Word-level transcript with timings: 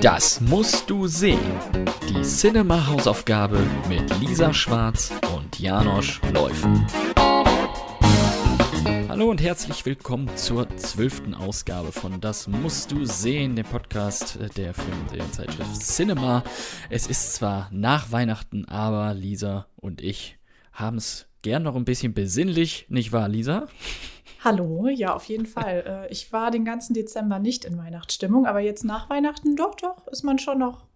Das 0.00 0.40
musst 0.40 0.88
du 0.88 1.06
sehen. 1.06 1.38
Die 2.08 2.22
Cinema-Hausaufgabe 2.22 3.58
mit 3.88 4.18
Lisa 4.20 4.52
Schwarz 4.52 5.12
und 5.34 5.58
Janosch 5.58 6.20
Läufen. 6.32 6.86
Hallo 9.08 9.30
und 9.30 9.42
herzlich 9.42 9.84
willkommen 9.84 10.34
zur 10.36 10.68
zwölften 10.76 11.34
Ausgabe 11.34 11.92
von 11.92 12.20
Das 12.20 12.48
musst 12.48 12.92
du 12.92 13.04
sehen, 13.04 13.56
dem 13.56 13.66
Podcast 13.66 14.38
der 14.56 14.74
Filmsehenzeitschrift 14.74 15.80
Cinema. 15.80 16.42
Es 16.88 17.06
ist 17.06 17.34
zwar 17.34 17.68
nach 17.70 18.10
Weihnachten, 18.10 18.64
aber 18.64 19.14
Lisa 19.14 19.66
und 19.76 20.00
ich 20.00 20.38
haben 20.72 20.96
es 20.96 21.26
gern 21.42 21.62
noch 21.62 21.76
ein 21.76 21.84
bisschen 21.84 22.14
besinnlich, 22.14 22.86
nicht 22.88 23.12
wahr, 23.12 23.28
Lisa? 23.28 23.68
Hallo, 24.44 24.88
ja, 24.88 25.14
auf 25.14 25.24
jeden 25.24 25.46
Fall. 25.46 25.62
Äh, 25.82 26.12
ich 26.12 26.32
war 26.32 26.50
den 26.50 26.64
ganzen 26.64 26.94
Dezember 26.94 27.38
nicht 27.38 27.64
in 27.64 27.78
Weihnachtsstimmung, 27.78 28.46
aber 28.46 28.60
jetzt 28.60 28.84
nach 28.84 29.10
Weihnachten, 29.10 29.56
doch, 29.56 29.74
doch, 29.74 30.06
ist 30.08 30.22
man 30.22 30.38
schon 30.38 30.58
noch, 30.58 30.86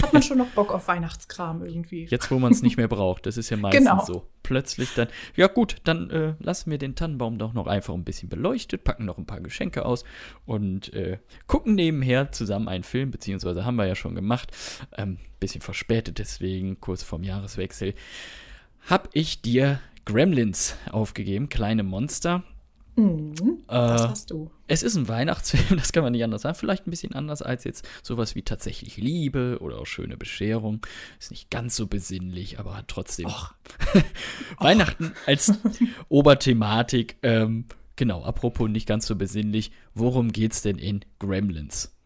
hat 0.00 0.12
man 0.12 0.22
schon 0.22 0.38
noch 0.38 0.48
Bock 0.48 0.72
auf 0.72 0.88
Weihnachtskram 0.88 1.64
irgendwie. 1.64 2.06
Jetzt, 2.06 2.30
wo 2.30 2.38
man 2.38 2.52
es 2.52 2.62
nicht 2.62 2.76
mehr 2.76 2.88
braucht, 2.96 3.26
das 3.26 3.36
ist 3.36 3.50
ja 3.50 3.56
meistens 3.56 3.88
genau. 3.88 4.04
so. 4.04 4.26
Plötzlich 4.42 4.94
dann, 4.94 5.08
ja 5.36 5.46
gut, 5.46 5.76
dann 5.84 6.10
äh, 6.10 6.34
lassen 6.40 6.70
wir 6.70 6.78
den 6.78 6.94
Tannenbaum 6.94 7.38
doch 7.38 7.52
noch 7.52 7.66
einfach 7.66 7.94
ein 7.94 8.04
bisschen 8.04 8.28
beleuchtet, 8.28 8.84
packen 8.84 9.04
noch 9.04 9.18
ein 9.18 9.26
paar 9.26 9.40
Geschenke 9.40 9.84
aus 9.84 10.04
und 10.44 10.92
äh, 10.92 11.18
gucken 11.46 11.74
nebenher 11.74 12.32
zusammen 12.32 12.68
einen 12.68 12.84
Film, 12.84 13.10
beziehungsweise 13.10 13.64
haben 13.64 13.76
wir 13.76 13.86
ja 13.86 13.94
schon 13.94 14.14
gemacht. 14.14 14.50
Ähm, 14.96 15.18
bisschen 15.40 15.60
verspätet, 15.60 16.18
deswegen 16.18 16.80
kurz 16.80 17.02
vorm 17.02 17.22
Jahreswechsel. 17.22 17.94
Hab 18.88 19.08
ich 19.12 19.42
dir 19.42 19.80
Gremlins 20.04 20.76
aufgegeben, 20.90 21.48
kleine 21.48 21.82
Monster. 21.82 22.42
Mhm, 22.96 23.62
das 23.68 24.02
äh, 24.02 24.08
hast 24.08 24.30
du. 24.30 24.50
Es 24.66 24.82
ist 24.82 24.96
ein 24.96 25.08
Weihnachtsfilm, 25.08 25.64
das 25.78 25.92
kann 25.92 26.02
man 26.02 26.12
nicht 26.12 26.24
anders 26.24 26.42
sagen. 26.42 26.56
Vielleicht 26.56 26.86
ein 26.86 26.90
bisschen 26.90 27.14
anders 27.14 27.40
als 27.40 27.64
jetzt 27.64 27.88
sowas 28.02 28.34
wie 28.34 28.42
tatsächlich 28.42 28.96
Liebe 28.98 29.58
oder 29.60 29.78
auch 29.78 29.86
schöne 29.86 30.16
Bescherung. 30.16 30.86
Ist 31.18 31.30
nicht 31.30 31.50
ganz 31.50 31.76
so 31.76 31.86
besinnlich, 31.86 32.58
aber 32.58 32.76
hat 32.76 32.88
trotzdem 32.88 33.30
Weihnachten 34.58 35.12
als 35.26 35.52
Oberthematik. 36.08 37.16
Ähm, 37.22 37.64
genau, 37.96 38.22
apropos 38.24 38.68
nicht 38.68 38.86
ganz 38.86 39.06
so 39.06 39.16
besinnlich. 39.16 39.72
Worum 39.94 40.30
geht's 40.32 40.60
denn 40.60 40.78
in 40.78 41.04
Gremlins? 41.18 41.96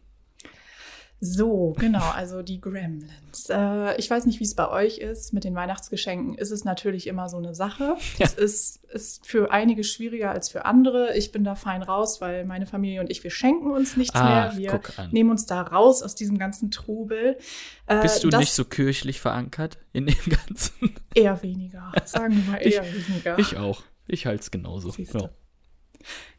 So, 1.19 1.75
genau, 1.79 2.11
also 2.11 2.43
die 2.43 2.61
Gremlins. 2.61 3.49
Äh, 3.49 3.99
ich 3.99 4.11
weiß 4.11 4.27
nicht, 4.27 4.39
wie 4.39 4.45
es 4.45 4.55
bei 4.55 4.69
euch 4.69 4.99
ist. 4.99 5.33
Mit 5.33 5.45
den 5.45 5.55
Weihnachtsgeschenken 5.55 6.37
ist 6.37 6.51
es 6.51 6.65
natürlich 6.65 7.07
immer 7.07 7.31
so 7.31 7.39
eine 7.39 7.55
Sache. 7.55 7.97
Ja. 8.19 8.27
Es 8.27 8.35
ist, 8.35 8.85
ist 8.85 9.27
für 9.27 9.51
einige 9.51 9.83
schwieriger 9.83 10.31
als 10.31 10.51
für 10.51 10.67
andere. 10.67 11.17
Ich 11.17 11.33
bin 11.33 11.43
da 11.43 11.55
fein 11.55 11.83
raus, 11.83 12.21
weil 12.21 12.45
meine 12.45 12.67
Familie 12.67 13.01
und 13.01 13.11
ich, 13.11 13.25
wir 13.25 13.31
schenken 13.31 13.71
uns 13.71 13.97
nichts 13.97 14.15
ah, 14.15 14.53
mehr. 14.53 14.59
Wir 14.59 14.81
nehmen 15.11 15.31
uns 15.31 15.47
da 15.47 15.63
raus 15.63 16.03
aus 16.03 16.15
diesem 16.15 16.39
ganzen 16.39 16.71
Trubel. 16.71 17.39
Äh, 17.87 18.03
Bist 18.03 18.23
du 18.23 18.29
nicht 18.29 18.53
so 18.53 18.65
kirchlich 18.65 19.21
verankert 19.21 19.79
in 19.93 20.07
dem 20.07 20.17
Ganzen? 20.47 20.95
Eher 21.15 21.43
weniger, 21.43 21.93
sagen 22.05 22.37
wir 22.37 22.53
mal 22.53 22.59
eher 22.59 22.85
ich, 22.85 23.09
weniger. 23.09 23.39
Ich 23.39 23.57
auch. 23.57 23.83
Ich 24.07 24.27
halte 24.27 24.43
es 24.43 24.51
genauso. 24.51 24.93
Ja. 24.97 25.31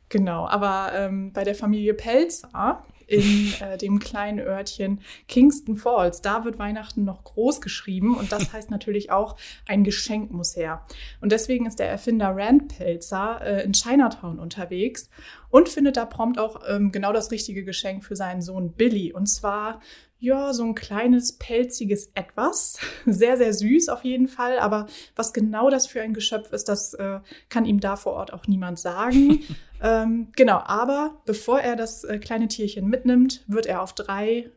Genau, 0.09 0.47
aber 0.47 0.91
ähm, 0.94 1.34
bei 1.34 1.44
der 1.44 1.56
Familie 1.56 1.94
Pelzer 1.94 2.84
in 3.08 3.53
äh, 3.61 3.77
dem 3.77 4.00
kleinen 4.00 4.39
Örtchen 4.39 5.02
Kingston 5.27 5.77
Falls. 5.77 6.22
Da 6.22 6.45
wird 6.45 6.59
Weihnachten 6.59 7.03
noch 7.03 7.23
groß 7.23 7.61
geschrieben 7.61 8.16
und 8.16 8.31
das 8.31 8.53
heißt 8.53 8.69
natürlich 8.69 9.11
auch, 9.11 9.38
ein 9.66 9.83
Geschenk 9.83 10.31
muss 10.31 10.55
her. 10.55 10.86
Und 11.22 11.31
deswegen 11.31 11.66
ist 11.66 11.80
der 11.80 11.89
Erfinder 11.89 12.35
Rand 12.35 12.78
Pelzer 12.78 13.41
äh, 13.41 13.63
in 13.63 13.73
Chinatown 13.73 14.39
unterwegs 14.39 15.09
und 15.50 15.69
findet 15.69 15.97
da 15.97 16.05
prompt 16.05 16.38
auch 16.38 16.61
ähm, 16.67 16.91
genau 16.91 17.13
das 17.13 17.31
richtige 17.31 17.63
Geschenk 17.63 18.03
für 18.03 18.16
seinen 18.16 18.41
Sohn 18.41 18.73
Billy. 18.73 19.13
Und 19.13 19.28
zwar 19.28 19.80
ja, 20.19 20.52
so 20.52 20.63
ein 20.63 20.75
kleines 20.75 21.33
pelziges 21.33 22.11
Etwas. 22.16 22.80
Sehr, 23.05 23.38
sehr 23.38 23.53
süß 23.53 23.89
auf 23.89 24.03
jeden 24.03 24.28
Fall. 24.28 24.59
Aber 24.59 24.88
was 25.16 25.31
genau 25.31 25.69
das 25.69 25.88
für 25.88 26.02
ein 26.02 26.13
Geschöpf 26.13 26.51
ist, 26.51 26.67
das 26.69 26.94
äh, 26.96 27.19
kann 27.50 27.66
ihm 27.66 27.79
da 27.79 27.96
vor 27.96 28.13
Ort 28.13 28.34
auch 28.34 28.47
niemand 28.47 28.79
sagen. 28.79 29.44
ähm, 29.82 30.30
genau, 30.36 30.62
aber 30.66 31.22
bevor 31.26 31.60
er 31.60 31.76
das 31.76 32.04
äh, 32.04 32.20
kleine 32.20 32.48
Tierchen 32.48 32.88
mitnimmt, 32.88 33.44
wird 33.48 33.66
er 33.66 33.82
auf 33.82 33.94
drei 33.94 34.50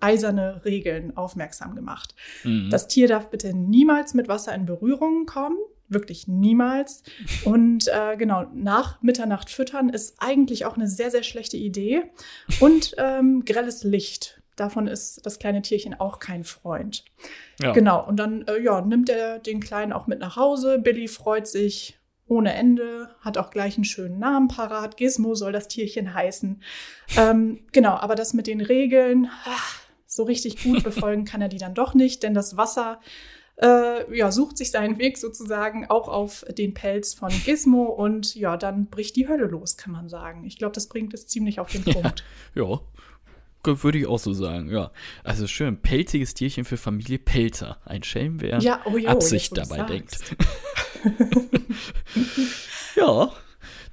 eiserne 0.00 0.62
Regeln 0.64 1.16
aufmerksam 1.16 1.74
gemacht. 1.74 2.14
Mhm. 2.44 2.68
Das 2.70 2.86
Tier 2.86 3.08
darf 3.08 3.30
bitte 3.30 3.54
niemals 3.54 4.14
mit 4.14 4.28
Wasser 4.28 4.54
in 4.54 4.66
Berührung 4.66 5.26
kommen. 5.26 5.56
Wirklich 5.88 6.28
niemals. 6.28 7.02
Und 7.44 7.88
äh, 7.88 8.16
genau, 8.16 8.46
nach 8.52 9.00
Mitternacht 9.02 9.50
füttern 9.50 9.88
ist 9.88 10.16
eigentlich 10.18 10.66
auch 10.66 10.76
eine 10.76 10.88
sehr, 10.88 11.10
sehr 11.10 11.22
schlechte 11.22 11.56
Idee. 11.56 12.02
Und 12.60 12.94
ähm, 12.98 13.44
grelles 13.44 13.84
Licht 13.84 14.40
Davon 14.56 14.86
ist 14.86 15.24
das 15.26 15.38
kleine 15.38 15.60
Tierchen 15.60 16.00
auch 16.00 16.18
kein 16.18 16.42
Freund. 16.42 17.04
Ja. 17.60 17.72
Genau, 17.72 18.06
und 18.06 18.16
dann 18.16 18.46
äh, 18.48 18.58
ja, 18.58 18.80
nimmt 18.80 19.10
er 19.10 19.38
den 19.38 19.60
Kleinen 19.60 19.92
auch 19.92 20.06
mit 20.06 20.18
nach 20.18 20.36
Hause. 20.36 20.78
Billy 20.78 21.08
freut 21.08 21.46
sich 21.46 21.98
ohne 22.28 22.54
Ende, 22.54 23.10
hat 23.20 23.38
auch 23.38 23.50
gleich 23.50 23.76
einen 23.76 23.84
schönen 23.84 24.18
Namen 24.18 24.48
parat. 24.48 24.96
Gizmo 24.96 25.34
soll 25.34 25.52
das 25.52 25.68
Tierchen 25.68 26.12
heißen. 26.14 26.62
Ähm, 27.16 27.60
genau, 27.72 27.94
aber 27.94 28.14
das 28.14 28.34
mit 28.34 28.46
den 28.46 28.60
Regeln, 28.60 29.28
ach, 29.44 29.80
so 30.06 30.24
richtig 30.24 30.62
gut 30.62 30.82
befolgen 30.82 31.24
kann 31.26 31.42
er 31.42 31.48
die 31.48 31.58
dann 31.58 31.74
doch 31.74 31.94
nicht, 31.94 32.22
denn 32.22 32.34
das 32.34 32.56
Wasser 32.56 33.00
äh, 33.56 34.16
ja, 34.16 34.30
sucht 34.30 34.58
sich 34.58 34.70
seinen 34.70 34.98
Weg 34.98 35.18
sozusagen 35.18 35.86
auch 35.86 36.08
auf 36.08 36.44
den 36.58 36.74
Pelz 36.74 37.14
von 37.14 37.30
Gizmo 37.30 37.84
und 37.84 38.34
ja, 38.34 38.56
dann 38.56 38.86
bricht 38.86 39.16
die 39.16 39.28
Hölle 39.28 39.46
los, 39.46 39.76
kann 39.76 39.92
man 39.92 40.08
sagen. 40.08 40.44
Ich 40.44 40.58
glaube, 40.58 40.74
das 40.74 40.88
bringt 40.88 41.14
es 41.14 41.26
ziemlich 41.26 41.58
auf 41.60 41.70
den 41.70 41.84
Punkt. 41.92 42.24
Ja, 42.54 42.64
ja. 42.64 42.80
Würde 43.66 43.98
ich 43.98 44.06
auch 44.06 44.18
so 44.18 44.32
sagen, 44.32 44.70
ja. 44.70 44.90
Also 45.24 45.46
schön, 45.46 45.78
pelziges 45.78 46.34
Tierchen 46.34 46.64
für 46.64 46.76
Familie 46.76 47.18
Pelzer. 47.18 47.78
Ein 47.84 48.02
Schelm, 48.02 48.40
wer 48.40 48.58
ja, 48.58 48.80
oh 48.84 48.96
jo, 48.96 49.08
Absicht 49.08 49.56
dabei 49.56 49.82
denkt. 49.82 50.18
ja. 52.96 53.30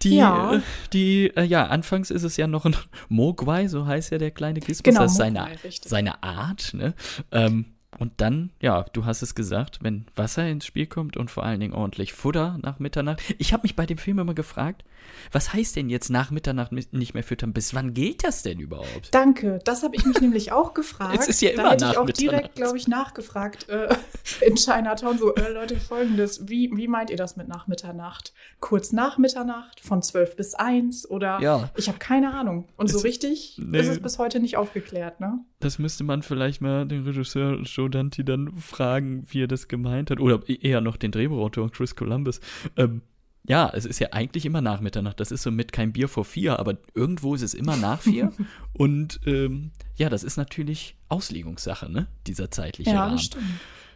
Die, 0.01 0.15
ja. 0.17 0.61
Die, 0.91 1.31
äh, 1.35 1.43
ja, 1.43 1.67
anfangs 1.67 2.11
ist 2.11 2.23
es 2.23 2.35
ja 2.37 2.47
noch 2.47 2.65
ein 2.65 2.75
Mogwai, 3.07 3.67
so 3.67 3.85
heißt 3.85 4.11
ja 4.11 4.17
der 4.17 4.31
kleine 4.31 4.59
Gizmo. 4.59 4.83
Genau, 4.83 5.01
das 5.01 5.13
ist 5.13 5.17
seine, 5.17 5.47
seine 5.85 6.23
Art, 6.23 6.73
ne? 6.73 6.93
Ähm, 7.31 7.65
und 7.99 8.13
dann, 8.17 8.51
ja, 8.61 8.85
du 8.93 9.05
hast 9.05 9.21
es 9.21 9.35
gesagt, 9.35 9.79
wenn 9.81 10.05
Wasser 10.15 10.47
ins 10.47 10.65
Spiel 10.65 10.87
kommt 10.87 11.17
und 11.17 11.31
vor 11.31 11.43
allen 11.43 11.59
Dingen 11.59 11.73
ordentlich 11.73 12.13
Futter 12.13 12.57
nach 12.61 12.79
Mitternacht. 12.79 13.21
Ich 13.37 13.53
habe 13.53 13.63
mich 13.63 13.75
bei 13.75 13.85
dem 13.85 13.97
Film 13.97 14.19
immer 14.19 14.33
gefragt, 14.33 14.83
was 15.31 15.53
heißt 15.53 15.75
denn 15.75 15.89
jetzt 15.89 16.09
nach 16.09 16.31
Mitternacht 16.31 16.71
nicht 16.71 17.13
mehr 17.13 17.23
füttern? 17.23 17.53
Bis 17.53 17.73
wann 17.73 17.93
gilt 17.93 18.23
das 18.23 18.43
denn 18.43 18.59
überhaupt? 18.59 19.09
Danke, 19.11 19.59
das 19.65 19.83
habe 19.83 19.95
ich 19.95 20.05
mich 20.05 20.21
nämlich 20.21 20.51
auch 20.51 20.73
gefragt. 20.73 21.17
Es 21.19 21.27
ist 21.27 21.41
ja 21.41 21.51
immer 21.51 21.63
da 21.63 21.71
hätte 21.71 21.85
ich 21.91 21.97
auch 21.97 22.09
direkt, 22.09 22.55
glaube 22.55 22.77
ich, 22.77 22.87
nachgefragt 22.87 23.69
äh, 23.69 23.93
in 24.45 24.55
Chinatown. 24.55 25.17
So, 25.17 25.35
äh, 25.35 25.51
Leute, 25.51 25.77
folgendes, 25.77 26.47
wie, 26.47 26.71
wie 26.73 26.87
meint 26.87 27.09
ihr 27.09 27.17
das 27.17 27.35
mit 27.35 27.47
nach 27.47 27.67
Mitternacht? 27.67 28.33
Kurz 28.59 28.91
nach 28.91 29.17
Mitternacht, 29.17 29.79
von 29.79 30.01
12 30.01 30.35
bis 30.35 30.55
1 30.55 31.09
oder 31.09 31.39
ja. 31.41 31.69
ich 31.75 31.87
habe 31.87 31.99
keine 31.99 32.33
Ahnung. 32.33 32.67
Und 32.77 32.87
es, 32.87 32.93
so 32.93 32.99
richtig 32.99 33.59
nee, 33.61 33.79
ist 33.79 33.87
es 33.87 34.01
bis 34.01 34.19
heute 34.19 34.39
nicht 34.39 34.57
aufgeklärt, 34.57 35.19
ne? 35.19 35.39
Das 35.63 35.79
müsste 35.79 36.03
man 36.03 36.23
vielleicht 36.23 36.61
mal 36.61 36.85
den 36.85 37.03
Regisseur 37.03 37.59
Joe 37.61 37.89
Dante 37.89 38.23
dann 38.23 38.57
fragen, 38.57 39.25
wie 39.29 39.43
er 39.43 39.47
das 39.47 39.67
gemeint 39.67 40.11
hat. 40.11 40.19
Oder 40.19 40.41
eher 40.47 40.81
noch 40.81 40.97
den 40.97 41.11
Drehbuchautor 41.11 41.71
Chris 41.71 41.95
Columbus. 41.95 42.39
Ähm, 42.75 43.01
ja, 43.45 43.69
es 43.73 43.85
ist 43.85 43.99
ja 43.99 44.09
eigentlich 44.11 44.45
immer 44.45 44.61
nach 44.61 44.79
Mitternacht. 44.79 45.19
Das 45.19 45.31
ist 45.31 45.43
so 45.43 45.51
mit 45.51 45.73
kein 45.73 45.91
Bier 45.91 46.07
vor 46.07 46.23
vier, 46.23 46.59
aber 46.59 46.77
irgendwo 46.93 47.35
ist 47.35 47.41
es 47.41 47.53
immer 47.53 47.75
nach 47.75 48.01
vier. 48.01 48.31
Und 48.73 49.19
ähm, 49.25 49.71
ja, 49.95 50.09
das 50.09 50.23
ist 50.23 50.37
natürlich 50.37 50.95
Auslegungssache, 51.09 51.91
ne? 51.91 52.07
Dieser 52.25 52.51
zeitliche 52.51 52.91
ja, 52.91 53.05
Rahmen. 53.05 53.19
Stimmt. 53.19 53.43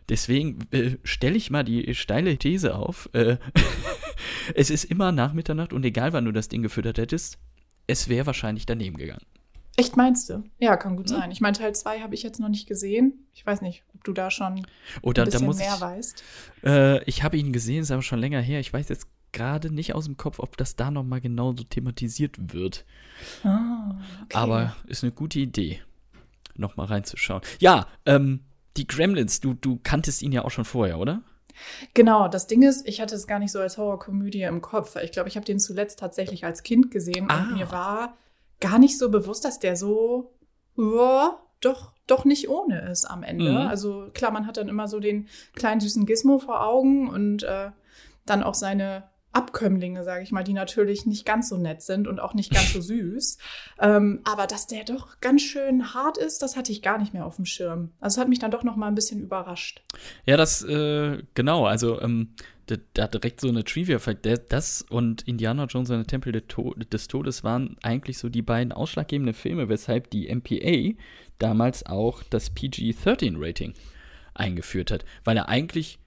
Deswegen 0.09 0.59
äh, 0.71 0.97
stelle 1.03 1.35
ich 1.35 1.49
mal 1.49 1.63
die 1.63 1.93
steile 1.95 2.37
These 2.37 2.75
auf. 2.75 3.09
Äh, 3.13 3.37
es 4.55 4.69
ist 4.69 4.85
immer 4.85 5.11
nach 5.11 5.33
Mitternacht 5.33 5.73
und 5.73 5.85
egal 5.85 6.13
wann 6.13 6.25
du 6.25 6.31
das 6.31 6.49
Ding 6.49 6.61
gefüttert 6.61 6.97
hättest, 6.97 7.39
es 7.87 8.09
wäre 8.09 8.25
wahrscheinlich 8.25 8.65
daneben 8.65 8.97
gegangen. 8.97 9.25
Echt 9.79 9.95
meinst 9.95 10.27
du? 10.29 10.43
Ja, 10.57 10.75
kann 10.75 10.97
gut 10.97 11.09
hm? 11.11 11.17
sein. 11.17 11.31
Ich 11.31 11.39
meine, 11.39 11.55
Teil 11.55 11.73
2 11.73 11.99
habe 11.99 12.15
ich 12.15 12.23
jetzt 12.23 12.39
noch 12.39 12.49
nicht 12.49 12.67
gesehen. 12.67 13.27
Ich 13.33 13.45
weiß 13.45 13.61
nicht, 13.61 13.83
ob 13.93 14.03
du 14.03 14.11
da 14.11 14.31
schon 14.31 14.65
Oder, 15.03 15.23
ein 15.23 15.29
bisschen 15.29 15.55
mehr 15.55 15.75
ich, 15.75 15.81
weißt. 15.81 16.23
Äh, 16.63 17.03
ich 17.03 17.23
habe 17.23 17.37
ihn 17.37 17.53
gesehen, 17.53 17.83
ist 17.83 17.91
aber 17.91 18.01
schon 18.01 18.19
länger 18.19 18.41
her. 18.41 18.59
Ich 18.59 18.73
weiß 18.73 18.89
jetzt 18.89 19.07
gerade 19.31 19.71
nicht 19.71 19.93
aus 19.93 20.05
dem 20.05 20.17
Kopf, 20.17 20.39
ob 20.39 20.57
das 20.57 20.75
da 20.75 20.89
nochmal 20.89 21.21
genauso 21.21 21.63
thematisiert 21.63 22.53
wird. 22.53 22.85
Ah, 23.43 23.99
okay. 24.23 24.35
Aber 24.35 24.75
ist 24.87 25.03
eine 25.03 25.11
gute 25.11 25.39
Idee, 25.39 25.79
nochmal 26.55 26.87
reinzuschauen. 26.87 27.41
Ja, 27.59 27.85
ähm, 28.07 28.39
die 28.77 28.87
Gremlins, 28.87 29.41
du, 29.41 29.53
du 29.53 29.79
kanntest 29.83 30.23
ihn 30.23 30.31
ja 30.31 30.43
auch 30.43 30.51
schon 30.51 30.65
vorher, 30.65 30.97
oder? 30.97 31.21
Genau, 31.93 32.27
das 32.27 32.47
Ding 32.47 32.63
ist, 32.63 32.87
ich 32.87 32.99
hatte 32.99 33.13
es 33.13 33.27
gar 33.27 33.37
nicht 33.37 33.51
so 33.51 33.59
als 33.59 33.77
Horrorkomödie 33.77 34.41
im 34.43 34.61
Kopf. 34.61 34.95
Ich 34.95 35.11
glaube, 35.11 35.29
ich 35.29 35.35
habe 35.35 35.45
den 35.45 35.59
zuletzt 35.59 35.99
tatsächlich 35.99 36.45
als 36.45 36.63
Kind 36.63 36.89
gesehen 36.89 37.29
ah. 37.29 37.43
und 37.43 37.53
mir 37.53 37.71
war 37.71 38.17
gar 38.59 38.79
nicht 38.79 38.97
so 38.97 39.09
bewusst, 39.09 39.45
dass 39.45 39.59
der 39.59 39.75
so, 39.75 40.33
ja, 40.77 41.39
doch, 41.61 41.93
doch 42.05 42.25
nicht 42.25 42.49
ohne 42.49 42.89
ist 42.89 43.05
am 43.05 43.23
Ende. 43.23 43.51
Mhm. 43.51 43.57
Also 43.57 44.09
klar, 44.13 44.31
man 44.31 44.47
hat 44.47 44.57
dann 44.57 44.69
immer 44.69 44.87
so 44.87 44.99
den 44.99 45.27
kleinen 45.55 45.81
süßen 45.81 46.05
Gizmo 46.05 46.39
vor 46.39 46.65
Augen 46.65 47.09
und 47.09 47.43
äh, 47.43 47.71
dann 48.25 48.43
auch 48.43 48.53
seine 48.53 49.09
Abkömmlinge, 49.33 50.03
sage 50.03 50.23
ich 50.23 50.31
mal, 50.31 50.43
die 50.43 50.53
natürlich 50.53 51.05
nicht 51.05 51.25
ganz 51.25 51.49
so 51.49 51.57
nett 51.57 51.81
sind 51.83 52.07
und 52.07 52.19
auch 52.19 52.33
nicht 52.33 52.51
ganz 52.51 52.73
so 52.73 52.81
süß. 52.81 53.37
Ähm, 53.79 54.21
aber 54.23 54.47
dass 54.47 54.67
der 54.67 54.83
doch 54.83 55.19
ganz 55.19 55.41
schön 55.41 55.93
hart 55.93 56.17
ist, 56.17 56.41
das 56.41 56.55
hatte 56.55 56.71
ich 56.71 56.81
gar 56.81 56.97
nicht 56.97 57.13
mehr 57.13 57.25
auf 57.25 57.35
dem 57.35 57.45
Schirm. 57.45 57.91
Also 57.99 58.15
es 58.15 58.21
hat 58.21 58.29
mich 58.29 58.39
dann 58.39 58.51
doch 58.51 58.63
noch 58.63 58.75
mal 58.75 58.87
ein 58.87 58.95
bisschen 58.95 59.21
überrascht. 59.21 59.83
Ja, 60.25 60.37
das, 60.37 60.63
äh, 60.63 61.21
genau, 61.35 61.65
also 61.65 62.01
ähm, 62.01 62.33
da 62.93 63.07
direkt 63.07 63.41
so 63.41 63.47
eine 63.47 63.63
Trivia, 63.63 63.99
das 64.49 64.81
und 64.89 65.21
Indiana 65.23 65.65
Jones 65.65 65.89
und 65.89 65.97
der 65.97 66.07
Tempel 66.07 66.31
des 66.33 67.07
Todes 67.07 67.43
waren 67.43 67.77
eigentlich 67.81 68.17
so 68.17 68.29
die 68.29 68.41
beiden 68.41 68.71
ausschlaggebenden 68.71 69.33
Filme, 69.33 69.69
weshalb 69.69 70.09
die 70.09 70.33
MPA 70.33 70.97
damals 71.39 71.85
auch 71.85 72.23
das 72.23 72.49
PG-13-Rating 72.49 73.73
eingeführt 74.33 74.91
hat, 74.91 75.05
weil 75.23 75.37
er 75.37 75.49
eigentlich 75.49 75.99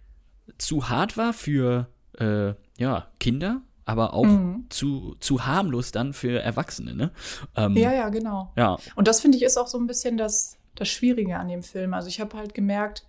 zu 0.59 0.89
hart 0.89 1.17
war 1.17 1.33
für 1.33 1.89
äh, 2.19 2.55
ja, 2.79 3.09
Kinder, 3.19 3.63
aber 3.85 4.15
auch 4.15 4.25
mhm. 4.25 4.67
zu, 4.69 5.17
zu 5.21 5.47
harmlos 5.47 5.93
dann 5.93 6.13
für 6.13 6.41
Erwachsene, 6.41 6.95
ne? 6.95 7.11
Ähm, 7.57 7.77
ja, 7.77 7.93
ja, 7.93 8.09
genau. 8.09 8.53
Ja. 8.57 8.79
Und 8.95 9.09
das 9.09 9.21
finde 9.21 9.37
ich 9.37 9.43
ist 9.43 9.57
auch 9.57 9.67
so 9.67 9.79
ein 9.79 9.87
bisschen 9.87 10.17
das, 10.17 10.59
das 10.75 10.89
Schwierige 10.89 11.39
an 11.39 11.49
dem 11.49 11.63
Film. 11.63 11.95
Also 11.95 12.09
ich 12.09 12.21
habe 12.21 12.37
halt 12.37 12.55
gemerkt, 12.55 13.05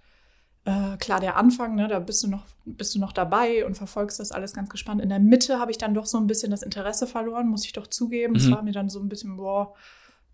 äh, 0.66 0.98
klar, 0.98 1.20
der 1.20 1.38
Anfang, 1.38 1.76
ne, 1.76 1.88
da 1.88 2.00
bist 2.00 2.24
du 2.24 2.28
noch, 2.28 2.46
bist 2.66 2.94
du 2.94 3.00
noch 3.00 3.14
dabei 3.14 3.66
und 3.66 3.76
verfolgst 3.76 4.20
das 4.20 4.32
alles 4.32 4.54
ganz 4.54 4.70
gespannt. 4.70 5.02
In 5.02 5.10
der 5.10 5.20
Mitte 5.20 5.60
habe 5.60 5.72
ich 5.72 5.78
dann 5.78 5.94
doch 5.94 6.06
so 6.06 6.18
ein 6.18 6.28
bisschen 6.28 6.52
das 6.52 6.62
Interesse 6.62 7.08
verloren, 7.08 7.48
muss 7.48 7.66
ich 7.66 7.74
doch 7.74 7.88
zugeben. 7.88 8.36
Es 8.36 8.46
mhm. 8.46 8.52
war 8.52 8.64
mir 8.64 8.72
dann 8.72 8.90
so 8.90 9.00
ein 9.00 9.10
bisschen, 9.10 9.38
boah, 9.38 9.74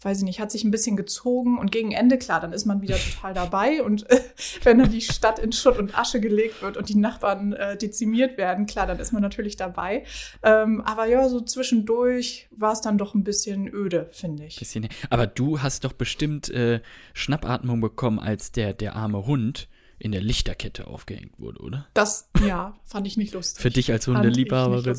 weiß 0.02 0.20
ich 0.20 0.24
nicht, 0.26 0.40
hat 0.40 0.52
sich 0.52 0.64
ein 0.64 0.72
bisschen 0.72 0.96
gezogen 0.96 1.58
und 1.58 1.72
gegen 1.72 1.92
Ende, 1.92 2.18
klar, 2.18 2.40
dann 2.40 2.54
ist 2.54 2.66
man 2.66 2.82
wieder 2.82 2.98
total 2.98 3.34
dabei 3.34 3.82
und 3.82 4.10
äh, 4.12 4.22
wenn 4.64 4.80
dann 4.80 4.92
die 4.92 5.02
Stadt 5.02 5.40
in 5.40 5.52
Schutt 5.52 5.80
und 5.80 5.98
Asche 5.98 6.20
gelegt 6.20 6.62
wird 6.62 6.78
und 6.78 6.90
die 6.90 6.96
Nachbarn 6.96 7.54
äh, 7.54 7.78
dezimiert 7.78 8.38
werden, 8.38 8.66
klar, 8.66 8.86
dann 8.86 9.00
ist 9.00 9.14
man 9.14 9.22
natürlich 9.22 9.56
dabei. 9.56 10.04
Ähm, 10.44 10.82
aber 10.82 11.06
ja, 11.06 11.28
so 11.30 11.42
zwischendurch 11.42 12.48
war 12.52 12.74
es 12.74 12.82
dann 12.82 12.98
doch 12.98 13.16
ein 13.16 13.24
bisschen 13.24 13.68
öde, 13.74 14.10
finde 14.12 14.46
ich. 14.46 14.60
Bisschen, 14.60 14.88
aber 15.10 15.26
du 15.26 15.62
hast 15.62 15.84
doch 15.84 15.94
bestimmt 15.94 16.50
äh, 16.50 16.82
Schnappatmung 17.14 17.82
bekommen, 17.82 18.20
als 18.20 18.52
der, 18.52 18.74
der 18.74 18.96
arme 18.96 19.26
Hund 19.26 19.68
in 20.00 20.12
der 20.12 20.22
Lichterkette 20.22 20.86
aufgehängt 20.86 21.40
wurde, 21.40 21.60
oder? 21.60 21.88
Das, 21.96 22.30
ja, 22.46 22.76
fand 22.84 23.08
ich 23.08 23.18
nicht 23.18 23.34
lustig. 23.34 23.62
Für 23.62 23.72
dich 23.72 23.92
als 23.92 24.06
Hundeliebhaberin. 24.06 24.96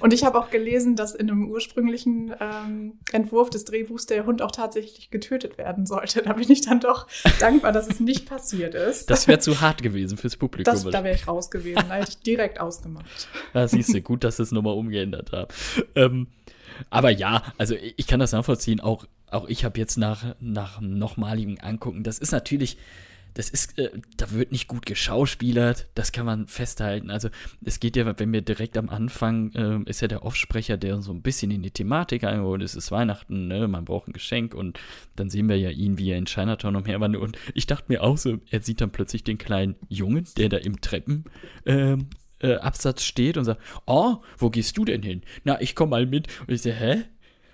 Und 0.00 0.14
ich 0.14 0.24
habe 0.24 0.38
auch 0.38 0.50
gelesen, 0.50 0.96
dass 0.96 1.14
in 1.14 1.30
einem 1.30 1.50
ursprünglichen 1.50 2.34
ähm, 2.40 2.94
Entwurf 3.12 3.50
des 3.50 3.66
Drehbuchs 3.66 4.06
der 4.06 4.24
Hund 4.24 4.40
auch 4.40 4.52
tatsächlich 4.52 5.10
getötet 5.10 5.58
werden 5.58 5.84
sollte. 5.84 6.22
Da 6.22 6.32
bin 6.32 6.50
ich 6.50 6.62
dann 6.62 6.80
doch 6.80 7.08
dankbar, 7.40 7.72
dass 7.72 7.88
es 7.88 8.00
nicht 8.00 8.26
passiert 8.26 8.74
ist. 8.74 9.10
Das 9.10 9.28
wäre 9.28 9.38
zu 9.38 9.60
hart 9.60 9.82
gewesen 9.82 10.16
fürs 10.16 10.36
Publikum. 10.36 10.72
Das, 10.72 10.84
da 10.84 11.04
wäre 11.04 11.14
ich 11.14 11.28
raus 11.28 11.50
gewesen. 11.50 11.84
Da 11.88 11.96
hätte 11.96 12.10
ich 12.10 12.18
direkt 12.20 12.58
ausgemacht. 12.58 13.04
Da 13.52 13.68
siehst 13.68 13.92
du, 13.92 14.00
gut, 14.00 14.24
dass 14.24 14.38
sie 14.38 14.44
es 14.44 14.52
nochmal 14.52 14.74
umgeändert 14.74 15.32
haben. 15.32 15.52
Ähm, 15.94 16.28
aber 16.88 17.10
ja, 17.10 17.42
also 17.58 17.74
ich 17.96 18.06
kann 18.06 18.20
das 18.20 18.32
nachvollziehen. 18.32 18.80
Auch, 18.80 19.06
auch 19.30 19.48
ich 19.48 19.64
habe 19.64 19.78
jetzt 19.78 19.98
nach, 19.98 20.34
nach 20.40 20.80
nochmaligen 20.80 21.60
Angucken, 21.60 22.02
das 22.02 22.18
ist 22.18 22.32
natürlich 22.32 22.78
das 23.34 23.50
ist, 23.50 23.78
äh, 23.78 23.90
da 24.16 24.30
wird 24.30 24.52
nicht 24.52 24.68
gut 24.68 24.86
geschauspielert, 24.86 25.88
das 25.94 26.12
kann 26.12 26.26
man 26.26 26.46
festhalten. 26.48 27.10
Also 27.10 27.28
es 27.64 27.80
geht 27.80 27.96
ja, 27.96 28.18
wenn 28.18 28.32
wir 28.32 28.42
direkt 28.42 28.76
am 28.76 28.88
Anfang, 28.88 29.52
äh, 29.52 29.90
ist 29.90 30.00
ja 30.00 30.08
der 30.08 30.24
Offsprecher, 30.24 30.76
der 30.76 31.00
so 31.02 31.12
ein 31.12 31.22
bisschen 31.22 31.50
in 31.50 31.62
die 31.62 31.70
Thematik 31.70 32.24
einholt, 32.24 32.62
es 32.62 32.74
ist 32.74 32.90
Weihnachten, 32.90 33.48
ne? 33.48 33.68
man 33.68 33.84
braucht 33.84 34.08
ein 34.08 34.12
Geschenk 34.12 34.54
und 34.54 34.78
dann 35.16 35.30
sehen 35.30 35.48
wir 35.48 35.56
ja 35.56 35.70
ihn, 35.70 35.98
wie 35.98 36.10
er 36.10 36.18
in 36.18 36.26
Chinatown 36.26 36.76
umherwandert 36.76 37.22
und 37.22 37.38
ich 37.54 37.66
dachte 37.66 37.86
mir 37.88 38.02
auch 38.02 38.18
so, 38.18 38.38
er 38.50 38.60
sieht 38.60 38.80
dann 38.80 38.90
plötzlich 38.90 39.24
den 39.24 39.38
kleinen 39.38 39.76
Jungen, 39.88 40.26
der 40.36 40.48
da 40.48 40.56
im 40.56 40.80
Treppen 40.80 41.24
ähm, 41.66 42.08
äh, 42.40 42.58
steht 42.98 43.36
und 43.36 43.44
sagt, 43.44 43.60
oh, 43.86 44.16
wo 44.38 44.50
gehst 44.50 44.76
du 44.76 44.84
denn 44.84 45.02
hin? 45.02 45.22
Na, 45.44 45.60
ich 45.60 45.74
komm 45.74 45.90
mal 45.90 46.06
mit. 46.06 46.28
Und 46.46 46.54
ich 46.54 46.62
sage, 46.62 46.76
hä? 46.76 47.02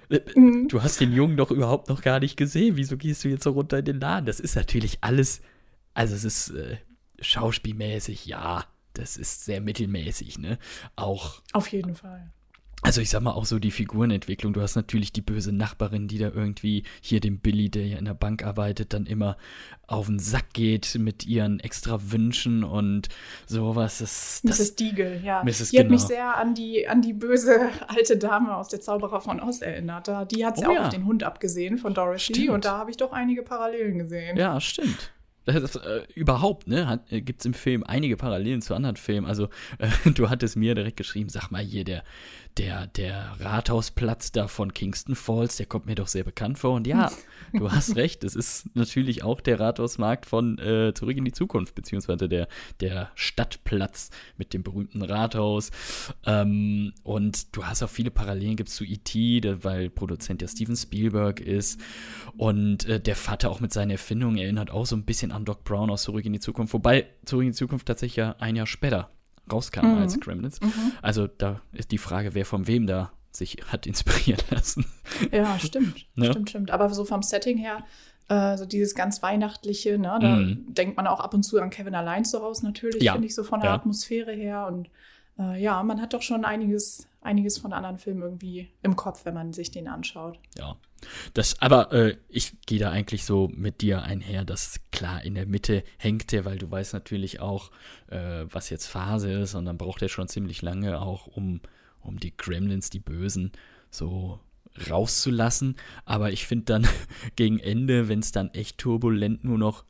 Äh, 0.08 0.20
mhm. 0.34 0.68
Du 0.68 0.82
hast 0.82 1.00
den 1.00 1.12
Jungen 1.12 1.36
doch 1.36 1.50
überhaupt 1.50 1.88
noch 1.88 2.02
gar 2.02 2.20
nicht 2.20 2.36
gesehen. 2.36 2.76
Wieso 2.76 2.96
gehst 2.96 3.24
du 3.24 3.28
jetzt 3.28 3.44
so 3.44 3.50
runter 3.50 3.78
in 3.78 3.84
den 3.84 4.00
Laden? 4.00 4.26
Das 4.26 4.40
ist 4.40 4.56
natürlich 4.56 4.98
alles 5.00 5.42
also 5.96 6.14
es 6.14 6.24
ist 6.24 6.50
äh, 6.50 6.76
schauspielmäßig, 7.20 8.26
ja, 8.26 8.64
das 8.92 9.16
ist 9.16 9.44
sehr 9.44 9.60
mittelmäßig, 9.60 10.38
ne? 10.38 10.58
Auch. 10.94 11.42
Auf 11.52 11.68
jeden 11.68 11.94
Fall. 11.94 12.32
Also 12.82 13.00
ich 13.00 13.08
sag 13.08 13.22
mal 13.22 13.32
auch 13.32 13.46
so 13.46 13.58
die 13.58 13.70
Figurenentwicklung. 13.70 14.52
Du 14.52 14.60
hast 14.60 14.76
natürlich 14.76 15.10
die 15.10 15.22
böse 15.22 15.50
Nachbarin, 15.50 16.06
die 16.06 16.18
da 16.18 16.28
irgendwie 16.28 16.84
hier 17.00 17.20
dem 17.20 17.38
Billy, 17.38 17.70
der 17.70 17.86
ja 17.86 17.98
in 17.98 18.04
der 18.04 18.14
Bank 18.14 18.44
arbeitet, 18.44 18.92
dann 18.92 19.06
immer 19.06 19.38
auf 19.86 20.06
den 20.06 20.18
Sack 20.18 20.52
geht 20.52 20.94
mit 20.98 21.26
ihren 21.26 21.58
extra 21.60 21.98
Wünschen 22.12 22.62
und 22.62 23.08
sowas. 23.46 23.98
Das, 23.98 24.42
das 24.44 24.58
Mrs. 24.58 24.76
Deagle, 24.76 25.20
ja. 25.24 25.42
Mrs. 25.42 25.70
Die 25.70 25.76
genau. 25.78 25.84
hat 25.84 25.90
mich 25.90 26.00
genau. 26.02 26.08
sehr 26.08 26.36
an 26.36 26.54
die, 26.54 26.86
an 26.86 27.00
die 27.00 27.14
böse 27.14 27.70
alte 27.88 28.18
Dame 28.18 28.54
aus 28.54 28.68
der 28.68 28.82
Zauberer 28.82 29.22
von 29.22 29.40
Oz 29.40 29.62
erinnert. 29.62 30.08
Die 30.30 30.44
hat 30.44 30.58
sie 30.58 30.66
oh, 30.66 30.70
auch 30.70 30.74
ja. 30.74 30.82
auf 30.84 30.90
den 30.90 31.06
Hund 31.06 31.24
abgesehen 31.24 31.78
von 31.78 31.94
Dorothy 31.94 32.34
stimmt. 32.34 32.50
und 32.50 32.64
da 32.66 32.76
habe 32.76 32.90
ich 32.90 32.98
doch 32.98 33.12
einige 33.12 33.42
Parallelen 33.42 33.98
gesehen. 33.98 34.36
Ja, 34.36 34.60
stimmt. 34.60 35.12
Das, 35.46 35.76
äh, 35.76 36.02
überhaupt, 36.14 36.66
ne, 36.66 37.00
äh, 37.08 37.20
gibt 37.20 37.40
es 37.40 37.46
im 37.46 37.54
Film 37.54 37.84
einige 37.84 38.16
Parallelen 38.16 38.62
zu 38.62 38.74
anderen 38.74 38.96
Filmen. 38.96 39.26
Also, 39.26 39.48
äh, 39.78 40.10
du 40.10 40.28
hattest 40.28 40.56
mir 40.56 40.74
direkt 40.74 40.96
geschrieben, 40.96 41.28
sag 41.28 41.50
mal 41.50 41.62
hier, 41.62 41.84
der, 41.84 42.02
der, 42.58 42.88
der 42.88 43.36
Rathausplatz 43.38 44.32
da 44.32 44.48
von 44.48 44.74
Kingston 44.74 45.14
Falls, 45.14 45.56
der 45.56 45.66
kommt 45.66 45.86
mir 45.86 45.94
doch 45.94 46.08
sehr 46.08 46.24
bekannt 46.24 46.58
vor. 46.58 46.74
Und 46.74 46.86
ja, 46.86 47.12
du 47.52 47.70
hast 47.70 47.94
recht, 47.94 48.24
es 48.24 48.34
ist 48.34 48.74
natürlich 48.74 49.22
auch 49.22 49.40
der 49.40 49.60
Rathausmarkt 49.60 50.26
von 50.26 50.58
äh, 50.58 50.92
Zurück 50.94 51.16
in 51.16 51.24
die 51.24 51.32
Zukunft, 51.32 51.76
beziehungsweise 51.76 52.28
der, 52.28 52.48
der 52.80 53.10
Stadtplatz 53.14 54.10
mit 54.36 54.52
dem 54.52 54.64
berühmten 54.64 55.02
Rathaus. 55.02 55.70
Ähm, 56.24 56.92
und 57.04 57.54
du 57.54 57.64
hast 57.64 57.84
auch 57.84 57.90
viele 57.90 58.10
Parallelen, 58.10 58.56
gibt 58.56 58.70
es 58.70 58.74
zu 58.74 58.84
E.T., 58.84 59.42
weil 59.62 59.90
Produzent 59.90 60.42
ja 60.42 60.48
Steven 60.48 60.76
Spielberg 60.76 61.38
ist. 61.38 61.80
Und 62.36 62.86
äh, 62.86 62.98
der 62.98 63.14
Vater 63.14 63.50
auch 63.50 63.60
mit 63.60 63.72
seinen 63.72 63.90
Erfindungen 63.90 64.38
erinnert 64.38 64.70
auch 64.70 64.86
so 64.86 64.96
ein 64.96 65.04
bisschen 65.04 65.35
an 65.36 65.44
Doc 65.44 65.64
Brown 65.64 65.90
aus 65.90 66.02
Zurück 66.02 66.24
in 66.24 66.32
die 66.32 66.40
Zukunft. 66.40 66.72
Wobei 66.74 67.06
Zurück 67.24 67.44
in 67.44 67.50
die 67.50 67.56
Zukunft 67.56 67.86
tatsächlich 67.86 68.16
ja 68.16 68.36
ein 68.38 68.56
Jahr 68.56 68.66
später 68.66 69.10
rauskam 69.50 69.86
mhm. 69.86 69.98
als 69.98 70.18
Gremlins. 70.18 70.60
Mhm. 70.60 70.92
Also 71.02 71.26
da 71.26 71.60
ist 71.72 71.92
die 71.92 71.98
Frage, 71.98 72.34
wer 72.34 72.44
von 72.44 72.66
wem 72.66 72.86
da 72.86 73.12
sich 73.30 73.58
hat 73.68 73.86
inspirieren 73.86 74.42
lassen. 74.50 74.86
Ja, 75.30 75.58
stimmt. 75.58 76.06
ne? 76.14 76.30
Stimmt, 76.30 76.50
stimmt. 76.50 76.70
Aber 76.70 76.92
so 76.92 77.04
vom 77.04 77.22
Setting 77.22 77.58
her, 77.58 77.84
äh, 78.28 78.56
so 78.56 78.66
dieses 78.66 78.94
ganz 78.94 79.22
Weihnachtliche, 79.22 79.98
ne, 79.98 80.18
da 80.20 80.36
mhm. 80.36 80.74
denkt 80.74 80.96
man 80.96 81.06
auch 81.06 81.20
ab 81.20 81.34
und 81.34 81.42
zu 81.42 81.60
an 81.60 81.70
Kevin 81.70 81.94
allein 81.94 82.24
zu 82.24 82.42
Hause 82.42 82.64
natürlich, 82.64 83.02
ja. 83.02 83.12
finde 83.12 83.28
ich, 83.28 83.34
so 83.34 83.44
von 83.44 83.60
der 83.60 83.70
ja. 83.70 83.76
Atmosphäre 83.76 84.32
her. 84.32 84.66
Und 84.66 84.88
äh, 85.38 85.62
ja, 85.62 85.82
man 85.82 86.00
hat 86.00 86.14
doch 86.14 86.22
schon 86.22 86.44
einiges, 86.44 87.06
einiges 87.20 87.58
von 87.58 87.72
anderen 87.72 87.98
Filmen 87.98 88.22
irgendwie 88.22 88.70
im 88.82 88.96
Kopf, 88.96 89.24
wenn 89.24 89.34
man 89.34 89.52
sich 89.52 89.70
den 89.70 89.86
anschaut. 89.86 90.38
Ja. 90.56 90.76
Das, 91.34 91.60
aber 91.60 91.92
äh, 91.92 92.16
ich 92.28 92.60
gehe 92.66 92.78
da 92.78 92.90
eigentlich 92.90 93.24
so 93.24 93.48
mit 93.54 93.80
dir 93.80 94.02
einher, 94.02 94.44
dass 94.44 94.80
klar 94.92 95.22
in 95.24 95.34
der 95.34 95.46
Mitte 95.46 95.84
hängt 95.98 96.32
der, 96.32 96.44
weil 96.44 96.58
du 96.58 96.70
weißt 96.70 96.92
natürlich 96.94 97.40
auch, 97.40 97.70
äh, 98.08 98.44
was 98.50 98.70
jetzt 98.70 98.86
Phase 98.86 99.32
ist 99.32 99.54
und 99.54 99.66
dann 99.66 99.78
braucht 99.78 100.02
er 100.02 100.08
schon 100.08 100.28
ziemlich 100.28 100.62
lange 100.62 101.00
auch, 101.00 101.26
um, 101.26 101.60
um 102.00 102.18
die 102.18 102.36
Gremlins, 102.36 102.90
die 102.90 103.00
Bösen, 103.00 103.52
so 103.90 104.40
rauszulassen. 104.90 105.76
Aber 106.04 106.32
ich 106.32 106.46
finde 106.46 106.64
dann 106.66 106.88
gegen 107.36 107.58
Ende, 107.58 108.08
wenn 108.08 108.20
es 108.20 108.32
dann 108.32 108.52
echt 108.54 108.78
turbulent 108.78 109.44
nur 109.44 109.58
noch 109.58 109.84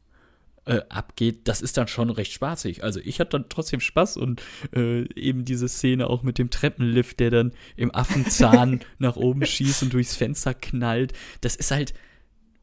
äh, 0.67 0.83
abgeht, 0.89 1.49
das 1.49 1.63
ist 1.63 1.77
dann 1.77 1.89
schon 1.89 2.11
recht 2.11 2.33
spaßig. 2.33 2.85
Also 2.85 3.01
ich 3.03 3.21
hatte 3.21 3.31
dann 3.31 3.49
trotzdem 3.49 3.81
Spaß 3.81 4.17
und 4.17 4.43
äh, 4.75 5.03
eben 5.15 5.45
diese 5.45 5.69
Szene 5.69 6.09
auch 6.09 6.23
mit 6.23 6.39
dem 6.39 6.51
Treppenlift, 6.51 7.21
der 7.21 7.31
dann 7.31 7.53
im 7.77 7.95
Affenzahn 7.95 8.81
nach 8.99 9.17
oben 9.17 9.47
schießt 9.47 9.85
und 9.85 9.93
durchs 9.93 10.17
Fenster 10.17 10.55
knallt. 10.55 11.13
Das 11.41 11.57
ist 11.57 11.71
halt, 11.71 11.95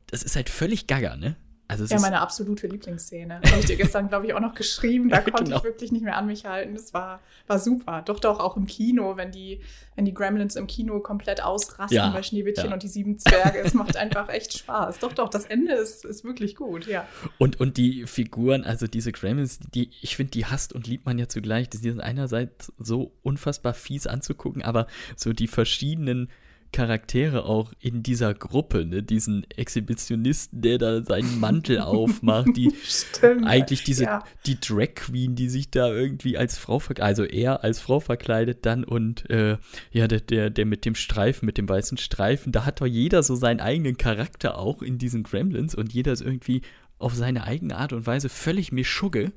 das 0.07 0.21
ist 0.21 0.35
halt 0.35 0.49
völlig 0.49 0.87
gaga, 0.87 1.15
ne? 1.15 1.35
Also 1.81 1.93
ja, 1.93 1.99
meine 1.99 2.19
absolute 2.19 2.67
Lieblingsszene. 2.67 3.35
Habe 3.35 3.59
ich 3.59 3.65
dir 3.65 3.75
gestern, 3.75 4.09
glaube 4.09 4.27
ich, 4.27 4.33
auch 4.33 4.39
noch 4.39 4.55
geschrieben. 4.55 5.09
Da 5.09 5.21
konnte 5.21 5.45
genau. 5.45 5.57
ich 5.57 5.63
wirklich 5.63 5.91
nicht 5.91 6.03
mehr 6.03 6.17
an 6.17 6.27
mich 6.27 6.45
halten. 6.45 6.75
Das 6.75 6.93
war, 6.93 7.21
war 7.47 7.59
super. 7.59 8.01
Doch, 8.05 8.19
doch, 8.19 8.39
auch 8.39 8.57
im 8.57 8.65
Kino, 8.65 9.17
wenn 9.17 9.31
die, 9.31 9.61
wenn 9.95 10.05
die 10.05 10.13
Gremlins 10.13 10.55
im 10.55 10.67
Kino 10.67 10.99
komplett 10.99 11.43
ausrasten 11.43 11.95
ja, 11.95 12.09
bei 12.09 12.23
Schneewittchen 12.23 12.67
ja. 12.67 12.73
und 12.73 12.83
die 12.83 12.87
sieben 12.87 13.19
Zwerge. 13.19 13.59
Es 13.59 13.73
macht 13.73 13.97
einfach 13.97 14.29
echt 14.29 14.57
Spaß. 14.57 14.99
Doch, 14.99 15.13
doch, 15.13 15.29
das 15.29 15.45
Ende 15.45 15.73
ist, 15.73 16.05
ist 16.05 16.23
wirklich 16.23 16.55
gut, 16.55 16.87
ja. 16.87 17.07
Und, 17.37 17.59
und 17.59 17.77
die 17.77 18.05
Figuren, 18.05 18.63
also 18.63 18.87
diese 18.87 19.11
Gremlins, 19.11 19.59
die, 19.73 19.89
ich 20.01 20.15
finde, 20.15 20.31
die 20.31 20.45
hasst 20.45 20.73
und 20.73 20.87
liebt 20.87 21.05
man 21.05 21.17
ja 21.17 21.27
zugleich. 21.27 21.69
Die 21.69 21.77
sind 21.77 21.99
einerseits 21.99 22.71
so 22.77 23.13
unfassbar 23.23 23.73
fies 23.73 24.07
anzugucken, 24.07 24.61
aber 24.61 24.87
so 25.15 25.33
die 25.33 25.47
verschiedenen 25.47 26.29
Charaktere 26.73 27.45
auch 27.45 27.71
in 27.79 28.03
dieser 28.03 28.33
Gruppe, 28.33 28.85
ne? 28.85 29.01
diesen 29.01 29.49
Exhibitionisten, 29.49 30.61
der 30.61 30.77
da 30.77 31.03
seinen 31.03 31.39
Mantel 31.39 31.79
aufmacht, 31.79 32.57
die 32.57 32.73
Stimmt, 32.83 33.45
eigentlich 33.45 33.85
diese, 33.85 34.03
ja. 34.03 34.23
die 34.45 34.59
Drag 34.59 34.95
Queen, 34.95 35.35
die 35.35 35.47
sich 35.47 35.71
da 35.71 35.87
irgendwie 35.87 36.37
als 36.37 36.57
Frau 36.57 36.79
verkleidet, 36.79 37.07
also 37.07 37.23
er 37.23 37.63
als 37.63 37.79
Frau 37.79 38.01
verkleidet 38.01 38.65
dann 38.65 38.83
und 38.83 39.29
äh, 39.29 39.57
ja, 39.91 40.07
der, 40.09 40.19
der, 40.19 40.49
der 40.49 40.65
mit 40.65 40.83
dem 40.83 40.95
Streifen, 40.95 41.45
mit 41.45 41.57
dem 41.57 41.69
weißen 41.69 41.97
Streifen, 41.97 42.51
da 42.51 42.65
hat 42.65 42.81
doch 42.81 42.85
jeder 42.85 43.23
so 43.23 43.35
seinen 43.35 43.61
eigenen 43.61 43.95
Charakter 43.95 44.57
auch 44.57 44.81
in 44.81 44.97
diesen 44.97 45.23
Gremlins 45.23 45.75
und 45.75 45.93
jeder 45.93 46.11
ist 46.11 46.21
irgendwie 46.21 46.61
auf 46.99 47.13
seine 47.15 47.43
eigene 47.45 47.77
Art 47.77 47.93
und 47.93 48.05
Weise 48.05 48.27
völlig 48.27 48.71
Mischugge. 48.71 49.31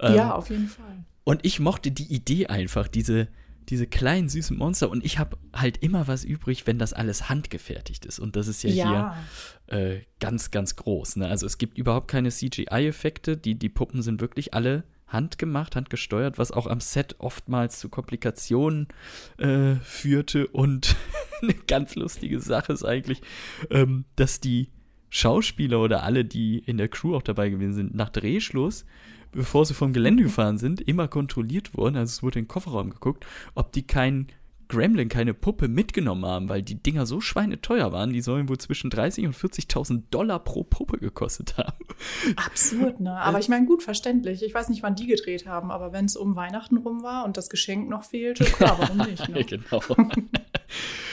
Ähm, 0.00 0.14
ja, 0.14 0.34
auf 0.34 0.50
jeden 0.50 0.68
Fall. 0.68 1.04
Und 1.24 1.44
ich 1.44 1.60
mochte 1.60 1.90
die 1.90 2.12
Idee 2.12 2.46
einfach, 2.46 2.88
diese, 2.88 3.28
diese 3.68 3.86
kleinen 3.86 4.28
süßen 4.28 4.56
Monster 4.56 4.90
und 4.90 5.04
ich 5.04 5.18
habe 5.18 5.36
halt 5.52 5.78
immer 5.78 6.08
was 6.08 6.24
übrig, 6.24 6.66
wenn 6.66 6.78
das 6.78 6.92
alles 6.92 7.28
handgefertigt 7.28 8.06
ist. 8.06 8.18
Und 8.18 8.36
das 8.36 8.48
ist 8.48 8.62
ja, 8.62 8.70
Ja. 8.70 9.16
hier 9.68 9.78
äh, 9.78 10.00
ganz, 10.20 10.50
ganz 10.50 10.76
groß. 10.76 11.16
Ne? 11.16 11.28
Also 11.28 11.46
es 11.46 11.58
gibt 11.58 11.76
überhaupt 11.76 12.08
keine 12.08 12.30
CGI-Effekte. 12.30 13.36
Die, 13.36 13.54
die 13.56 13.68
Puppen 13.68 14.02
sind 14.02 14.20
wirklich 14.20 14.54
alle 14.54 14.84
handgemacht, 15.06 15.76
handgesteuert, 15.76 16.38
was 16.38 16.52
auch 16.52 16.66
am 16.66 16.80
Set 16.80 17.16
oftmals 17.18 17.78
zu 17.78 17.88
Komplikationen 17.88 18.88
äh, 19.38 19.76
führte. 19.76 20.46
Und 20.48 20.96
eine 21.42 21.54
ganz 21.54 21.94
lustige 21.94 22.40
Sache 22.40 22.72
ist 22.72 22.84
eigentlich, 22.84 23.20
ähm, 23.70 24.04
dass 24.16 24.40
die 24.40 24.70
Schauspieler 25.10 25.80
oder 25.80 26.02
alle, 26.02 26.24
die 26.24 26.58
in 26.58 26.76
der 26.76 26.88
Crew 26.88 27.14
auch 27.16 27.22
dabei 27.22 27.48
gewesen 27.48 27.72
sind, 27.74 27.94
nach 27.94 28.10
Drehschluss, 28.10 28.84
bevor 29.32 29.64
sie 29.64 29.74
vom 29.74 29.92
Gelände 29.92 30.22
gefahren 30.22 30.58
sind, 30.58 30.80
immer 30.80 31.08
kontrolliert 31.08 31.76
wurden. 31.76 31.96
Also 31.96 32.10
es 32.10 32.22
wurde 32.22 32.38
in 32.38 32.44
den 32.44 32.48
Kofferraum 32.48 32.90
geguckt, 32.90 33.26
ob 33.54 33.72
die 33.72 33.86
keinen 33.86 34.28
Gremlin, 34.68 35.08
keine 35.08 35.32
Puppe 35.34 35.66
mitgenommen 35.66 36.26
haben, 36.26 36.48
weil 36.48 36.62
die 36.62 36.80
Dinger 36.80 37.06
so 37.06 37.20
schweineteuer 37.20 37.90
waren. 37.90 38.12
Die 38.12 38.20
sollen 38.20 38.48
wohl 38.48 38.58
zwischen 38.58 38.90
30 38.90 39.26
und 39.26 39.34
40.000 39.34 40.02
Dollar 40.10 40.38
pro 40.38 40.62
Puppe 40.62 40.98
gekostet 40.98 41.56
haben. 41.56 41.84
Absurd, 42.36 43.00
ne? 43.00 43.16
Aber 43.16 43.38
ich 43.38 43.48
meine, 43.48 43.66
gut, 43.66 43.82
verständlich. 43.82 44.42
Ich 44.42 44.54
weiß 44.54 44.68
nicht, 44.68 44.82
wann 44.82 44.94
die 44.94 45.06
gedreht 45.06 45.46
haben, 45.46 45.70
aber 45.70 45.92
wenn 45.92 46.04
es 46.04 46.16
um 46.16 46.36
Weihnachten 46.36 46.76
rum 46.76 47.02
war 47.02 47.24
und 47.24 47.36
das 47.36 47.48
Geschenk 47.48 47.88
noch 47.88 48.04
fehlte, 48.04 48.44
klar, 48.44 48.78
warum 48.78 48.98
nicht? 48.98 49.28
Ne? 49.28 49.44
genau. 49.44 49.80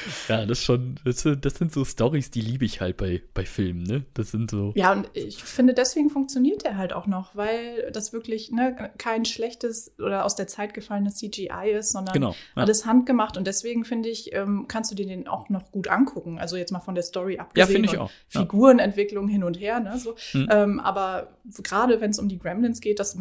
ja, 0.28 0.46
das 0.46 0.62
schon, 0.62 0.96
das 1.06 1.20
sind, 1.22 1.46
das 1.46 1.56
sind 1.56 1.72
so 1.72 1.86
Stories, 1.86 2.32
die 2.32 2.42
liebe 2.42 2.66
ich 2.66 2.82
halt 2.82 2.98
bei, 2.98 3.22
bei 3.34 3.46
Filmen, 3.46 3.84
ne? 3.84 4.06
Das 4.14 4.32
sind 4.32 4.52
so. 4.52 4.72
Ja, 4.76 4.92
und 4.92 5.10
ich 5.14 5.44
finde, 5.44 5.74
deswegen 5.74 6.10
funktioniert 6.10 6.64
der 6.64 6.78
halt 6.78 6.94
auch 6.94 7.08
noch, 7.08 7.36
weil 7.36 7.92
das 7.92 8.14
wirklich 8.14 8.52
ne, 8.52 8.92
kein 8.98 9.26
schlechtes 9.26 9.96
oder 10.00 10.26
aus 10.26 10.36
der 10.36 10.48
Zeit 10.48 10.74
gefallenes 10.74 11.16
CGI 11.16 11.72
ist, 11.78 11.92
sondern 11.92 12.14
Genau, 12.14 12.32
ja. 12.32 12.64
alles 12.64 12.86
handgemacht. 12.86 13.38
Und 13.38 13.46
deswegen 13.48 13.86
finde 13.86 14.10
ich, 14.10 14.34
ähm, 14.34 14.66
kannst 14.68 14.92
du 14.92 14.96
dir 14.96 15.06
den 15.08 15.28
auch 15.28 15.50
noch 15.50 15.72
gut 15.72 15.88
angucken. 15.88 16.40
Also 16.40 16.56
jetzt 16.58 16.72
mal 16.72 16.80
von 16.80 16.96
der 16.96 17.04
Story 17.04 17.36
Ja, 17.36 17.42
abgesehen. 17.42 17.74
finde 17.74 17.90
ich 17.90 17.98
auch. 17.98 18.12
Ja. 18.32 18.42
Figurenentwicklung 18.42 19.28
hin 19.28 19.44
und 19.44 19.60
her, 19.60 19.80
ne? 19.80 19.98
So. 19.98 20.16
Hm. 20.32 20.48
Ähm, 20.52 20.80
aber 20.80 21.38
gerade 21.64 22.02
wenn 22.02 22.12
es 22.12 22.20
um 22.20 22.30
die 22.30 22.40
Gremlins 22.40 22.82
geht, 22.82 23.00
das 23.00 23.18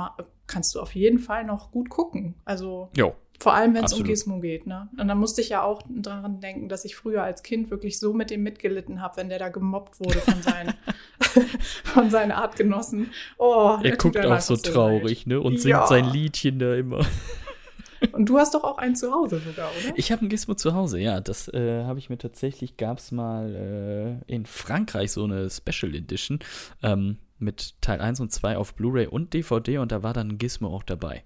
kannst 0.46 0.74
du 0.74 0.80
auf 0.80 0.94
jeden 0.94 1.18
Fall 1.18 1.44
noch 1.44 1.70
gut 1.70 1.88
gucken. 1.88 2.34
Also 2.44 2.90
Jo. 2.96 3.14
Vor 3.44 3.52
allem, 3.54 3.74
wenn 3.74 3.84
es 3.84 3.92
um. 3.92 4.02
Gizmo 4.04 4.40
geht. 4.40 4.66
Ne? 4.66 4.88
Und 4.98 5.06
dann 5.06 5.18
musste 5.18 5.42
ich 5.42 5.50
ja 5.50 5.62
auch 5.62 5.82
daran 5.88 6.40
denken, 6.40 6.70
dass 6.70 6.86
ich 6.86 6.96
früher 6.96 7.22
als 7.22 7.42
Kind 7.42 7.70
wirklich 7.70 7.98
so 8.00 8.14
mit 8.14 8.30
dem 8.30 8.42
mitgelitten 8.42 9.02
habe, 9.02 9.18
wenn 9.18 9.28
der 9.28 9.38
da 9.38 9.50
gemobbt 9.50 10.00
wurde 10.00 10.18
von 10.18 10.40
seinen, 10.42 10.72
von 11.84 12.08
seinen 12.10 12.32
Artgenossen. 12.32 13.10
Oh, 13.36 13.76
Er 13.82 13.96
guckt 13.98 14.18
auch 14.24 14.40
so 14.40 14.56
traurig, 14.56 15.26
ne? 15.26 15.40
Und 15.42 15.60
singt 15.60 15.72
Ja. 15.72 15.86
sein 15.86 16.06
Liedchen 16.06 16.58
da 16.58 16.74
immer. 16.74 17.04
Und 18.12 18.28
du 18.30 18.38
hast 18.38 18.54
doch 18.54 18.64
auch 18.64 18.78
einen 18.78 18.96
zu 18.96 19.12
Hause 19.12 19.40
sogar, 19.40 19.70
oder? 19.70 19.94
Ich 19.96 20.10
habe 20.10 20.24
ein 20.24 20.28
Gizmo 20.30 20.54
zu 20.54 20.74
Hause, 20.74 20.98
ja. 20.98 21.20
Das 21.20 21.48
äh, 21.48 21.84
habe 21.84 21.98
ich 21.98 22.08
mir 22.08 22.18
tatsächlich, 22.18 22.78
gab 22.78 22.98
es 22.98 23.12
mal 23.12 24.20
äh, 24.26 24.32
in 24.32 24.46
Frankreich 24.46 25.12
so 25.12 25.24
eine 25.24 25.50
Special 25.50 25.94
Edition 25.94 26.38
ähm, 26.82 27.18
mit 27.38 27.74
Teil 27.82 28.00
1 28.00 28.20
und 28.20 28.32
2 28.32 28.56
auf 28.56 28.74
Blu-ray 28.74 29.06
und 29.06 29.34
DVD 29.34 29.78
und 29.78 29.92
da 29.92 30.02
war 30.02 30.14
dann 30.14 30.30
ein 30.30 30.38
Gizmo 30.38 30.68
auch 30.74 30.82
dabei. 30.82 31.24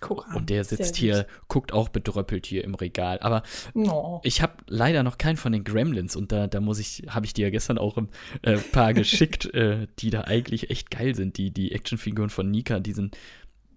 Guck 0.00 0.26
an. 0.28 0.36
Und 0.36 0.50
der 0.50 0.62
sitzt 0.64 0.96
hier, 0.96 1.26
guckt 1.48 1.72
auch 1.72 1.88
bedröppelt 1.88 2.46
hier 2.46 2.62
im 2.64 2.74
Regal. 2.74 3.18
Aber 3.20 3.42
Oh. 3.74 4.20
ich 4.22 4.42
habe 4.42 4.54
leider 4.68 5.02
noch 5.02 5.18
keinen 5.18 5.36
von 5.36 5.52
den 5.52 5.64
Gremlins 5.64 6.14
und 6.16 6.30
da, 6.32 6.46
da 6.46 6.60
muss 6.60 6.78
ich, 6.78 7.04
habe 7.08 7.26
ich 7.26 7.34
dir 7.34 7.46
ja 7.46 7.50
gestern 7.50 7.78
auch 7.78 7.96
ein 7.96 8.08
äh, 8.42 8.56
paar 8.58 8.94
geschickt, 8.94 9.46
äh, 9.54 9.86
die 9.98 10.10
da 10.10 10.22
eigentlich 10.22 10.70
echt 10.70 10.90
geil 10.90 11.14
sind. 11.14 11.36
Die, 11.38 11.50
die 11.50 11.72
Actionfiguren 11.72 12.30
von 12.30 12.50
Nika, 12.50 12.78
die 12.80 12.92
sind, 12.92 13.16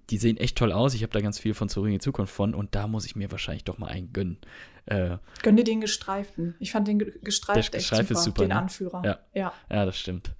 die 0.09 0.17
sehen 0.17 0.37
echt 0.37 0.57
toll 0.57 0.71
aus. 0.71 0.93
Ich 0.93 1.03
habe 1.03 1.13
da 1.13 1.21
ganz 1.21 1.39
viel 1.39 1.53
von 1.53 1.69
Zurück 1.69 1.87
in 1.87 1.93
die 1.93 1.99
Zukunft 1.99 2.33
von 2.33 2.53
und 2.53 2.75
da 2.75 2.87
muss 2.87 3.05
ich 3.05 3.15
mir 3.15 3.31
wahrscheinlich 3.31 3.63
doch 3.63 3.77
mal 3.77 3.87
einen 3.87 4.11
gönnen. 4.13 4.37
Äh, 4.85 5.17
Gönn 5.41 5.55
dir 5.57 5.63
den 5.63 5.79
gestreiften. 5.81 6.55
Ich 6.59 6.71
fand 6.71 6.87
den 6.87 6.99
ge- 6.99 7.13
gestreift 7.23 7.73
Der 7.73 7.79
echt 7.79 7.89
super, 7.89 8.11
ist 8.11 8.23
super, 8.23 8.41
den 8.43 8.49
ne? 8.49 8.55
Anführer. 8.57 9.01
Ja. 9.05 9.19
ja. 9.33 9.53
Ja, 9.69 9.85
das 9.85 9.97
stimmt. 9.97 10.33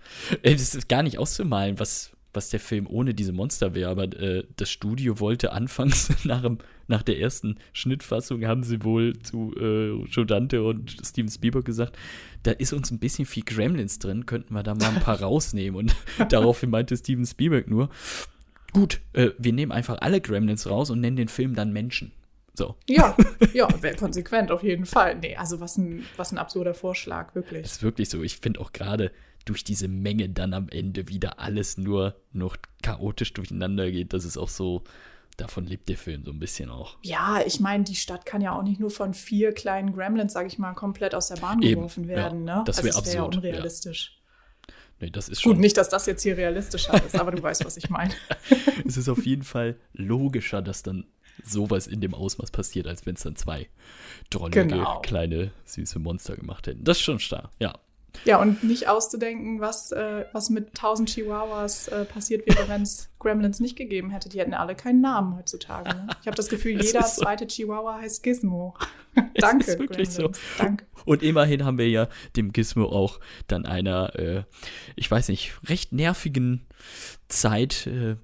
Es 0.43 0.75
ist 0.75 0.89
gar 0.89 1.03
nicht 1.03 1.17
auszumalen, 1.19 1.79
was, 1.79 2.11
was 2.33 2.49
der 2.49 2.59
Film 2.59 2.87
ohne 2.87 3.13
diese 3.13 3.33
Monster 3.33 3.75
wäre, 3.75 3.89
aber 3.89 4.03
äh, 4.03 4.43
das 4.55 4.69
Studio 4.69 5.19
wollte 5.19 5.51
anfangs 5.51 6.11
nach, 6.23 6.41
dem, 6.41 6.59
nach 6.87 7.03
der 7.03 7.19
ersten 7.19 7.57
Schnittfassung, 7.73 8.45
haben 8.45 8.63
sie 8.63 8.83
wohl 8.83 9.17
zu 9.19 9.53
äh, 9.59 10.03
Joe 10.05 10.25
Dante 10.25 10.63
und 10.63 10.95
Steven 11.03 11.29
Spielberg 11.29 11.65
gesagt, 11.65 11.97
da 12.43 12.51
ist 12.51 12.73
uns 12.73 12.91
ein 12.91 12.99
bisschen 12.99 13.25
viel 13.25 13.43
Gremlins 13.43 13.99
drin, 13.99 14.25
könnten 14.25 14.53
wir 14.53 14.63
da 14.63 14.75
mal 14.75 14.89
ein 14.89 15.01
paar 15.01 15.19
rausnehmen. 15.21 15.77
Und 15.77 15.95
daraufhin 16.29 16.69
meinte 16.69 16.95
Steven 16.95 17.25
Spielberg 17.25 17.67
nur, 17.67 17.89
gut, 18.73 19.01
äh, 19.13 19.31
wir 19.37 19.53
nehmen 19.53 19.71
einfach 19.71 19.99
alle 20.01 20.21
Gremlins 20.21 20.69
raus 20.69 20.89
und 20.89 21.01
nennen 21.01 21.17
den 21.17 21.27
Film 21.27 21.55
dann 21.55 21.73
Menschen. 21.73 22.11
So. 22.53 22.75
Ja, 22.87 23.15
ja, 23.53 23.67
wäre 23.81 23.95
konsequent 23.95 24.51
auf 24.51 24.63
jeden 24.63 24.85
Fall. 24.85 25.15
Nee, 25.15 25.35
also 25.35 25.59
was 25.61 25.77
ein, 25.77 26.05
was 26.17 26.31
ein 26.31 26.37
absurder 26.37 26.73
Vorschlag, 26.73 27.33
wirklich. 27.33 27.63
ist 27.63 27.81
wirklich 27.81 28.09
so. 28.09 28.21
Ich 28.23 28.37
finde 28.37 28.59
auch 28.59 28.73
gerade 28.73 29.11
durch 29.45 29.63
diese 29.63 29.87
Menge 29.87 30.29
dann 30.29 30.53
am 30.53 30.69
Ende 30.69 31.07
wieder 31.07 31.39
alles 31.39 31.77
nur 31.77 32.15
noch 32.31 32.57
chaotisch 32.81 33.33
durcheinander 33.33 33.91
geht. 33.91 34.13
Das 34.13 34.25
ist 34.25 34.37
auch 34.37 34.49
so, 34.49 34.83
davon 35.37 35.65
lebt 35.65 35.89
der 35.89 35.97
Film 35.97 36.23
so 36.23 36.31
ein 36.31 36.39
bisschen 36.39 36.69
auch. 36.69 36.97
Ja, 37.03 37.41
ich 37.45 37.59
meine, 37.59 37.83
die 37.83 37.95
Stadt 37.95 38.25
kann 38.25 38.41
ja 38.41 38.57
auch 38.57 38.63
nicht 38.63 38.79
nur 38.79 38.91
von 38.91 39.13
vier 39.13 39.53
kleinen 39.53 39.91
Gremlins, 39.93 40.33
sag 40.33 40.47
ich 40.47 40.57
mal, 40.59 40.73
komplett 40.73 41.15
aus 41.15 41.27
der 41.27 41.37
Bahn 41.37 41.61
Eben, 41.61 41.75
geworfen 41.75 42.03
ja, 42.03 42.09
werden. 42.15 42.43
ne? 42.43 42.63
das 42.65 42.83
wär 42.83 42.95
also 42.95 43.05
wär 43.05 43.13
ja 43.13 43.23
absurd, 43.23 43.33
ja. 43.35 43.39
unrealistisch. 43.39 44.17
Nee, 44.99 45.09
das 45.09 45.29
ist 45.29 45.41
Gut, 45.41 45.53
schon, 45.53 45.61
nicht, 45.61 45.77
dass 45.77 45.89
das 45.89 46.05
jetzt 46.05 46.21
hier 46.21 46.37
realistischer 46.37 46.93
ist, 47.03 47.19
aber 47.19 47.31
du 47.31 47.41
weißt, 47.41 47.65
was 47.65 47.75
ich 47.77 47.89
meine. 47.89 48.13
es 48.85 48.97
ist 48.97 49.09
auf 49.09 49.25
jeden 49.25 49.41
Fall 49.43 49.75
logischer, 49.93 50.61
dass 50.61 50.83
dann 50.83 51.05
sowas 51.43 51.87
in 51.87 52.01
dem 52.01 52.13
Ausmaß 52.13 52.51
passiert, 52.51 52.85
als 52.85 53.03
wenn 53.07 53.15
es 53.15 53.23
dann 53.23 53.35
zwei 53.35 53.67
drollige, 54.29 54.67
Genau. 54.67 54.99
kleine, 55.01 55.51
süße 55.65 55.97
Monster 55.97 56.35
gemacht 56.35 56.67
hätten. 56.67 56.83
Das 56.83 56.97
ist 56.97 57.03
schon 57.03 57.19
stark, 57.19 57.49
ja. 57.59 57.73
Ja, 58.25 58.39
und 58.39 58.63
nicht 58.63 58.87
auszudenken, 58.87 59.61
was, 59.61 59.91
äh, 59.91 60.25
was 60.31 60.49
mit 60.49 60.69
1000 60.69 61.09
Chihuahuas 61.09 61.87
äh, 61.87 62.05
passiert 62.05 62.45
wäre, 62.47 62.67
wenn 62.67 62.83
es 62.83 63.09
Gremlins 63.19 63.59
nicht 63.59 63.75
gegeben 63.75 64.11
hätte. 64.11 64.29
Die 64.29 64.39
hätten 64.39 64.53
alle 64.53 64.75
keinen 64.75 65.01
Namen 65.01 65.37
heutzutage. 65.37 65.89
Ne? 65.89 66.07
Ich 66.21 66.27
habe 66.27 66.35
das 66.35 66.49
Gefühl, 66.49 66.75
Es 66.79 66.87
jeder 66.87 67.03
so. 67.03 67.21
zweite 67.21 67.47
Chihuahua 67.47 67.99
heißt 67.99 68.21
Gizmo. 68.23 68.75
Danke, 69.35 69.71
ist 69.71 69.79
wirklich 69.79 70.09
so. 70.09 70.31
Danke. 70.57 70.85
Und 71.05 71.23
immerhin 71.23 71.65
haben 71.65 71.77
wir 71.77 71.89
ja 71.89 72.07
dem 72.35 72.53
Gizmo 72.53 72.85
auch 72.85 73.19
dann 73.47 73.65
einer, 73.65 74.15
äh, 74.17 74.43
ich 74.95 75.09
weiß 75.09 75.29
nicht, 75.29 75.53
recht 75.67 75.91
nervigen 75.91 76.65
Zeit 77.27 77.87
äh, 77.87 78.17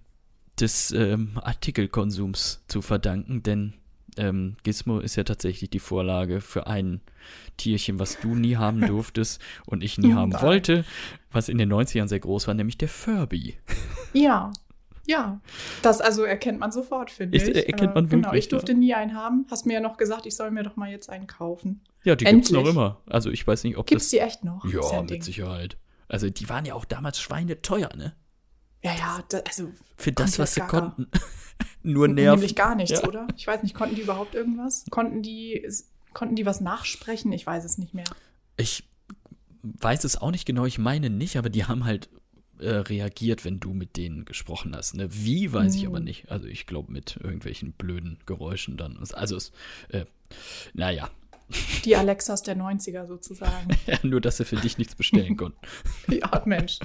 des 0.59 0.91
ähm, 0.91 1.39
Artikelkonsums 1.41 2.63
zu 2.67 2.81
verdanken, 2.81 3.43
denn 3.43 3.73
ähm, 4.17 4.55
Gizmo 4.63 4.99
ist 4.99 5.15
ja 5.15 5.23
tatsächlich 5.23 5.69
die 5.69 5.79
Vorlage 5.79 6.41
für 6.41 6.67
ein 6.67 7.01
Tierchen, 7.57 7.99
was 7.99 8.19
du 8.19 8.35
nie 8.35 8.55
haben 8.57 8.81
durftest 8.87 9.41
und 9.65 9.83
ich 9.83 9.97
nie 9.97 10.13
haben 10.13 10.29
Nein. 10.31 10.41
wollte, 10.41 10.85
was 11.31 11.49
in 11.49 11.57
den 11.57 11.71
90ern 11.71 12.07
sehr 12.07 12.19
groß 12.19 12.47
war, 12.47 12.53
nämlich 12.53 12.77
der 12.77 12.89
Furby. 12.89 13.57
Ja, 14.13 14.51
ja. 15.05 15.39
Das 15.81 16.01
also 16.01 16.23
erkennt 16.23 16.59
man 16.59 16.71
sofort, 16.71 17.11
finde 17.11 17.37
Ist- 17.37 17.47
ich. 17.47 17.55
erkennt 17.67 17.95
man 17.95 18.05
Äh, 18.05 18.09
Genau, 18.09 18.27
wirklich, 18.27 18.45
ich 18.45 18.49
durfte 18.49 18.73
nie 18.73 18.93
einen 18.93 19.15
haben. 19.15 19.45
Hast 19.49 19.65
mir 19.65 19.73
ja 19.75 19.79
noch 19.79 19.97
gesagt, 19.97 20.25
ich 20.25 20.35
soll 20.35 20.51
mir 20.51 20.63
doch 20.63 20.75
mal 20.75 20.89
jetzt 20.89 21.09
einen 21.09 21.27
kaufen. 21.27 21.81
Ja, 22.03 22.15
die 22.15 22.25
gibt's 22.25 22.49
Endlich. 22.49 22.63
noch 22.65 22.69
immer. 22.71 23.01
Also 23.07 23.29
ich 23.31 23.45
weiß 23.45 23.63
nicht, 23.63 23.77
ob 23.77 23.87
Gibt's 23.87 24.05
das. 24.05 24.11
die 24.11 24.19
echt 24.19 24.43
noch? 24.43 24.63
Ja, 24.65 24.81
ein 24.99 25.05
mit. 25.05 25.23
Sicherheit. 25.23 25.77
Also 26.09 26.29
die 26.29 26.47
waren 26.49 26.65
ja 26.65 26.73
auch 26.73 26.85
damals 26.85 27.19
schweineteuer, 27.19 27.89
ne? 27.97 28.13
Ja, 28.83 28.95
ja, 28.95 29.23
da, 29.29 29.39
also 29.39 29.71
Für 29.97 30.11
das, 30.11 30.37
was 30.39 30.53
sie 30.53 30.61
konnten. 30.61 31.07
Nur 31.83 32.07
nerven. 32.07 32.39
nämlich 32.39 32.55
gar 32.55 32.75
nichts, 32.75 33.01
Ja. 33.01 33.07
oder? 33.07 33.27
Ich 33.35 33.47
weiß 33.47 33.63
nicht, 33.63 33.73
konnten 33.73 33.95
die 33.95 34.01
überhaupt 34.01 34.35
irgendwas? 34.35 34.85
Konnten 34.89 35.21
die, 35.23 35.67
konnten 36.13 36.35
die 36.35 36.45
was 36.45 36.61
nachsprechen? 36.61 37.31
Ich 37.31 37.45
weiß 37.45 37.63
es 37.65 37.77
nicht 37.77 37.93
mehr. 37.93 38.05
Ich 38.57 38.83
weiß 39.63 40.03
es 40.03 40.17
auch 40.17 40.31
nicht 40.31 40.45
genau, 40.45 40.65
ich 40.65 40.77
meine 40.77 41.09
nicht, 41.09 41.37
aber 41.37 41.49
die 41.49 41.65
haben 41.65 41.85
halt 41.85 42.09
äh, 42.59 42.69
reagiert, 42.69 43.45
wenn 43.45 43.59
du 43.59 43.73
mit 43.73 43.97
denen 43.97 44.25
gesprochen 44.25 44.75
hast. 44.75 44.95
Ne? 44.95 45.07
Wie, 45.11 45.51
weiß 45.53 45.75
ich 45.75 45.81
Hm. 45.83 45.89
aber 45.89 45.99
nicht. 45.99 46.29
Also 46.31 46.47
ich 46.47 46.65
glaube 46.67 46.91
mit 46.91 47.17
irgendwelchen 47.21 47.73
blöden 47.73 48.19
Geräuschen 48.25 48.77
dann. 48.77 48.97
Also 49.13 49.35
es, 49.35 49.51
äh, 49.89 50.05
naja, 50.73 51.09
Die 51.85 51.95
Alexas 51.95 52.43
der 52.43 52.57
90er 52.57 53.07
sozusagen. 53.07 53.67
nur 54.03 54.19
dass 54.21 54.37
sie 54.37 54.45
für 54.45 54.57
dich 54.57 54.77
nichts 54.77 54.95
bestellen 54.95 55.37
konnten. 55.37 55.57
ja, 56.11 56.41
Mensch. 56.45 56.79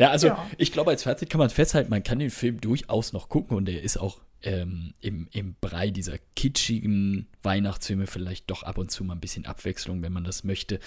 Ja, 0.00 0.10
also 0.10 0.28
Ja. 0.28 0.46
ich 0.58 0.72
glaube, 0.72 0.90
als 0.90 1.02
Fazit 1.04 1.30
kann 1.30 1.38
man 1.38 1.50
festhalten, 1.50 1.90
man 1.90 2.02
kann 2.02 2.18
den 2.18 2.30
Film 2.30 2.60
durchaus 2.60 3.12
noch 3.12 3.28
gucken 3.28 3.56
und 3.56 3.68
er 3.68 3.82
ist 3.82 3.96
auch 3.98 4.18
ähm, 4.42 4.94
im, 5.00 5.28
im 5.32 5.54
Brei 5.60 5.90
dieser 5.90 6.16
kitschigen 6.34 7.26
Weihnachtsfilme 7.42 8.06
vielleicht 8.06 8.50
doch 8.50 8.62
ab 8.62 8.78
und 8.78 8.90
zu 8.90 9.04
mal 9.04 9.14
ein 9.14 9.20
bisschen 9.20 9.44
Abwechslung, 9.46 10.02
wenn 10.02 10.12
man 10.12 10.24
das 10.24 10.44
möchte. 10.44 10.80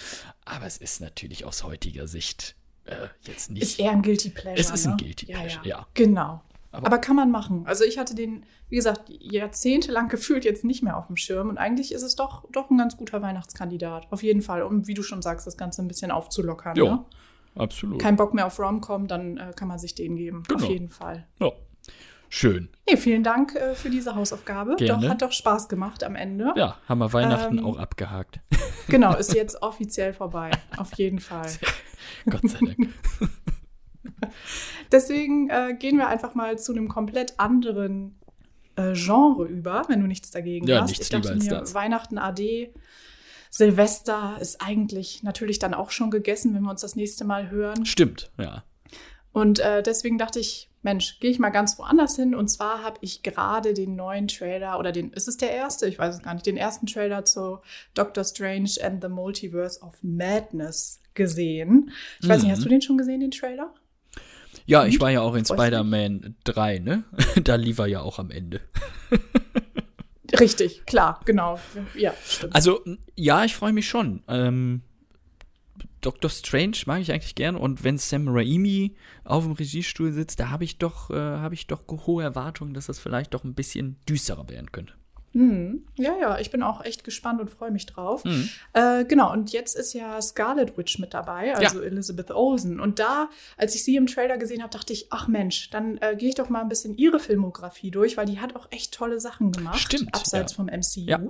Aber 0.44 0.66
es 0.66 0.76
ist 0.76 1.00
natürlich 1.00 1.44
aus 1.44 1.62
heutiger 1.64 2.06
Sicht 2.08 2.56
äh, 2.86 2.94
jetzt 3.26 3.50
nicht. 3.50 3.62
Ist 3.62 3.78
eher 3.78 3.92
ein 3.92 4.02
Guilty 4.02 4.30
Pleasure. 4.30 4.58
Es 4.60 4.70
ist 4.70 4.84
ein 4.86 4.90
ne? 4.92 4.96
Guilty 4.98 5.26
Pleasure, 5.26 5.66
ja. 5.66 5.86
Genau. 5.94 6.42
Aber- 6.72 6.86
Aber, 6.88 6.98
kann 6.98 7.14
man 7.14 7.30
machen. 7.30 7.62
Also 7.66 7.84
ich 7.84 7.98
hatte 7.98 8.16
den, 8.16 8.44
wie 8.68 8.74
gesagt, 8.74 9.02
jahrzehntelang 9.08 10.08
gefühlt 10.08 10.44
jetzt 10.44 10.64
nicht 10.64 10.82
mehr 10.82 10.96
auf 10.96 11.06
dem 11.06 11.16
Schirm 11.16 11.48
und 11.48 11.56
eigentlich 11.58 11.92
ist 11.92 12.02
es 12.02 12.16
doch, 12.16 12.44
doch 12.50 12.68
ein 12.70 12.78
ganz 12.78 12.96
guter 12.96 13.22
Weihnachtskandidat. 13.22 14.08
Auf 14.10 14.24
jeden 14.24 14.42
Fall, 14.42 14.62
um, 14.62 14.88
wie 14.88 14.94
du 14.94 15.04
schon 15.04 15.22
sagst, 15.22 15.46
das 15.46 15.56
Ganze 15.56 15.82
ein 15.82 15.86
bisschen 15.88 16.10
aufzulockern. 16.10 16.74
Ja, 16.76 16.84
Ne? 16.84 17.04
Absolut. 17.56 18.00
Kein 18.00 18.16
Bock 18.16 18.34
mehr 18.34 18.46
auf 18.46 18.58
Rom-Com, 18.58 19.06
dann 19.08 19.36
äh, 19.36 19.52
kann 19.56 19.68
man 19.68 19.78
sich 19.78 19.94
den 19.94 20.16
geben. 20.16 20.42
Genau. 20.48 20.62
Auf 20.64 20.70
jeden 20.70 20.88
Fall. 20.88 21.26
ja. 21.40 21.50
Schön. 22.30 22.68
Nee, 22.88 22.96
vielen 22.96 23.22
Dank 23.22 23.54
äh, 23.54 23.76
für 23.76 23.90
diese 23.90 24.16
Hausaufgabe. 24.16 24.74
Gerne. 24.74 25.02
Doch, 25.02 25.08
hat 25.08 25.22
doch 25.22 25.30
Spaß 25.30 25.68
gemacht 25.68 26.02
am 26.02 26.16
Ende. 26.16 26.52
Ja, 26.56 26.78
haben 26.88 26.98
wir 26.98 27.12
Weihnachten 27.12 27.58
Ähm, 27.58 27.64
auch 27.64 27.78
abgehakt. 27.78 28.40
Genau, 28.88 29.14
ist 29.16 29.32
jetzt 29.34 29.62
offiziell 29.62 30.12
vorbei. 30.12 30.50
Auf 30.76 30.92
jeden 30.98 31.20
Fall. 31.20 31.48
Gott 32.28 32.42
sei 32.48 32.58
Dank. 32.58 32.88
Deswegen 34.92 35.48
äh, 35.50 35.74
gehen 35.78 35.96
wir 35.96 36.08
einfach 36.08 36.34
mal 36.34 36.58
zu 36.58 36.72
einem 36.72 36.88
komplett 36.88 37.38
anderen 37.38 38.18
äh, 38.76 38.92
Genre 38.94 39.46
über, 39.46 39.84
wenn 39.88 40.00
du 40.00 40.06
nichts 40.06 40.30
dagegen 40.30 40.66
Ja, 40.66 40.82
hast. 40.82 40.90
nichts 40.90 41.04
ich 41.06 41.10
dachte 41.10 41.36
mir. 41.36 41.62
Weihnachten 41.74 42.18
AD, 42.18 42.72
Silvester 43.56 44.36
ist 44.40 44.60
eigentlich 44.60 45.22
natürlich 45.22 45.60
dann 45.60 45.74
auch 45.74 45.92
schon 45.92 46.10
gegessen, 46.10 46.54
wenn 46.54 46.62
wir 46.64 46.70
uns 46.70 46.80
das 46.80 46.96
nächste 46.96 47.24
Mal 47.24 47.50
hören. 47.50 47.86
Stimmt, 47.86 48.32
ja. 48.36 48.64
Und 49.32 49.60
äh, 49.60 49.80
deswegen 49.80 50.18
dachte 50.18 50.40
ich, 50.40 50.68
Mensch, 50.82 51.20
gehe 51.20 51.30
ich 51.30 51.38
mal 51.38 51.50
ganz 51.50 51.78
woanders 51.78 52.16
hin. 52.16 52.34
Und 52.34 52.48
zwar 52.48 52.82
habe 52.82 52.98
ich 53.00 53.22
gerade 53.22 53.72
den 53.72 53.94
neuen 53.94 54.26
Trailer 54.26 54.76
oder 54.80 54.90
den, 54.90 55.12
ist 55.12 55.28
es 55.28 55.36
der 55.36 55.52
erste? 55.52 55.86
Ich 55.86 56.00
weiß 56.00 56.16
es 56.16 56.22
gar 56.22 56.34
nicht. 56.34 56.46
Den 56.46 56.56
ersten 56.56 56.86
Trailer 56.86 57.24
zu 57.24 57.60
Doctor 57.94 58.24
Strange 58.24 58.70
and 58.82 59.00
the 59.00 59.08
Multiverse 59.08 59.80
of 59.82 59.94
Madness 60.02 61.00
gesehen. 61.14 61.90
Ich 62.20 62.28
weiß 62.28 62.42
nicht, 62.42 62.48
Mhm. 62.50 62.56
hast 62.56 62.64
du 62.64 62.68
den 62.68 62.82
schon 62.82 62.98
gesehen, 62.98 63.20
den 63.20 63.30
Trailer? 63.30 63.72
Ja, 64.66 64.84
ich 64.84 64.94
Und? 64.96 65.00
war 65.02 65.10
ja 65.10 65.20
auch 65.20 65.34
in? 65.36 65.44
Spider-Man 65.44 66.34
3, 66.42 66.78
ne? 66.80 67.04
da 67.44 67.54
lief 67.54 67.78
er 67.78 67.86
ja 67.86 68.00
auch 68.00 68.18
am 68.18 68.32
Ende. 68.32 68.60
Richtig, 70.40 70.84
klar, 70.86 71.20
genau. 71.24 71.58
Ja, 71.94 72.14
stimmt. 72.26 72.54
Also, 72.54 72.82
ja, 73.14 73.44
ich 73.44 73.54
freue 73.54 73.72
mich 73.72 73.88
schon. 73.88 74.22
Ähm, 74.28 74.82
Doctor 76.00 76.30
Strange 76.30 76.76
mag 76.86 77.00
ich 77.00 77.12
eigentlich 77.12 77.34
gern 77.34 77.56
und 77.56 77.82
wenn 77.82 77.96
Sam 77.96 78.28
Raimi 78.28 78.94
auf 79.24 79.44
dem 79.44 79.52
Regiestuhl 79.52 80.12
sitzt, 80.12 80.38
da 80.38 80.50
habe 80.50 80.64
ich 80.64 80.76
äh, 81.10 81.14
habe 81.14 81.54
ich 81.54 81.66
doch 81.66 81.82
hohe 81.88 82.22
Erwartungen, 82.22 82.74
dass 82.74 82.86
das 82.86 82.98
vielleicht 82.98 83.32
doch 83.32 83.42
ein 83.42 83.54
bisschen 83.54 83.96
düsterer 84.06 84.48
werden 84.48 84.70
könnte. 84.70 84.94
Mhm. 85.34 85.82
Ja, 85.96 86.16
ja, 86.18 86.38
ich 86.38 86.50
bin 86.50 86.62
auch 86.62 86.84
echt 86.84 87.04
gespannt 87.04 87.40
und 87.40 87.50
freue 87.50 87.72
mich 87.72 87.86
drauf. 87.86 88.24
Mhm. 88.24 88.48
Äh, 88.72 89.04
genau, 89.04 89.32
und 89.32 89.52
jetzt 89.52 89.74
ist 89.74 89.92
ja 89.92 90.22
Scarlet 90.22 90.78
Witch 90.78 90.98
mit 90.98 91.12
dabei, 91.12 91.54
also 91.56 91.82
Elizabeth 91.82 92.30
Olsen. 92.30 92.80
Und 92.80 93.00
da, 93.00 93.28
als 93.56 93.74
ich 93.74 93.84
sie 93.84 93.96
im 93.96 94.06
Trailer 94.06 94.38
gesehen 94.38 94.62
habe, 94.62 94.72
dachte 94.72 94.92
ich, 94.92 95.08
ach 95.10 95.26
Mensch, 95.26 95.70
dann 95.70 95.98
äh, 95.98 96.14
gehe 96.16 96.28
ich 96.28 96.36
doch 96.36 96.48
mal 96.48 96.60
ein 96.60 96.68
bisschen 96.68 96.96
ihre 96.96 97.18
Filmografie 97.18 97.90
durch, 97.90 98.16
weil 98.16 98.26
die 98.26 98.40
hat 98.40 98.54
auch 98.56 98.68
echt 98.70 98.94
tolle 98.94 99.20
Sachen 99.20 99.50
gemacht. 99.52 99.80
Stimmt, 99.80 100.14
Abseits 100.14 100.52
ja. 100.52 100.56
vom 100.56 100.66
MCU. 100.66 101.10
Ja. 101.10 101.20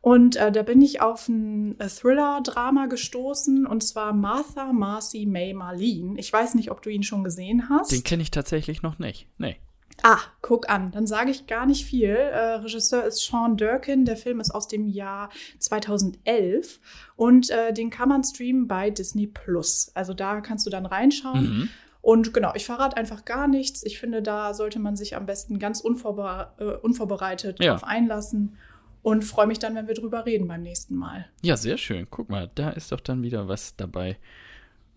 Und 0.00 0.36
äh, 0.36 0.52
da 0.52 0.62
bin 0.62 0.80
ich 0.80 1.00
auf 1.00 1.28
ein 1.28 1.78
äh, 1.80 1.88
Thriller-Drama 1.88 2.86
gestoßen, 2.86 3.66
und 3.66 3.82
zwar 3.82 4.12
Martha 4.12 4.72
Marcy 4.72 5.26
May 5.26 5.52
Marlene. 5.52 6.18
Ich 6.18 6.32
weiß 6.32 6.54
nicht, 6.54 6.70
ob 6.70 6.80
du 6.80 6.90
ihn 6.90 7.02
schon 7.02 7.24
gesehen 7.24 7.68
hast. 7.68 7.92
Den 7.92 8.04
kenne 8.04 8.22
ich 8.22 8.30
tatsächlich 8.30 8.82
noch 8.82 8.98
nicht. 8.98 9.26
Nee. 9.36 9.56
Ah, 10.02 10.18
guck 10.42 10.68
an, 10.68 10.90
dann 10.92 11.06
sage 11.06 11.30
ich 11.30 11.46
gar 11.46 11.66
nicht 11.66 11.84
viel. 11.86 12.10
Äh, 12.10 12.56
Regisseur 12.56 13.04
ist 13.04 13.20
Sean 13.24 13.56
Durkin, 13.56 14.04
der 14.04 14.16
Film 14.16 14.40
ist 14.40 14.50
aus 14.54 14.68
dem 14.68 14.86
Jahr 14.86 15.30
2011 15.58 16.80
und 17.16 17.50
äh, 17.50 17.72
den 17.72 17.90
kann 17.90 18.08
man 18.08 18.22
streamen 18.22 18.68
bei 18.68 18.90
Disney 18.90 19.26
Plus. 19.26 19.90
Also 19.94 20.14
da 20.14 20.40
kannst 20.40 20.66
du 20.66 20.70
dann 20.70 20.86
reinschauen. 20.86 21.42
Mhm. 21.58 21.68
Und 22.02 22.32
genau, 22.32 22.52
ich 22.54 22.64
verrate 22.66 22.96
einfach 22.96 23.24
gar 23.24 23.48
nichts. 23.48 23.82
Ich 23.84 23.98
finde, 23.98 24.22
da 24.22 24.54
sollte 24.54 24.78
man 24.78 24.94
sich 24.96 25.16
am 25.16 25.26
besten 25.26 25.58
ganz 25.58 25.80
unvorbe 25.80 26.50
äh, 26.58 26.64
unvorbereitet 26.64 27.58
Ja. 27.60 27.72
drauf 27.72 27.84
einlassen 27.84 28.56
und 29.02 29.24
freue 29.24 29.46
mich 29.48 29.58
dann, 29.58 29.74
wenn 29.74 29.88
wir 29.88 29.94
drüber 29.94 30.24
reden 30.26 30.46
beim 30.46 30.62
nächsten 30.62 30.94
Mal. 30.94 31.26
Ja, 31.42 31.56
sehr 31.56 31.78
schön. 31.78 32.06
Guck 32.10 32.28
mal, 32.28 32.50
da 32.54 32.70
ist 32.70 32.92
doch 32.92 33.00
dann 33.00 33.22
wieder 33.22 33.48
was 33.48 33.74
dabei. 33.76 34.18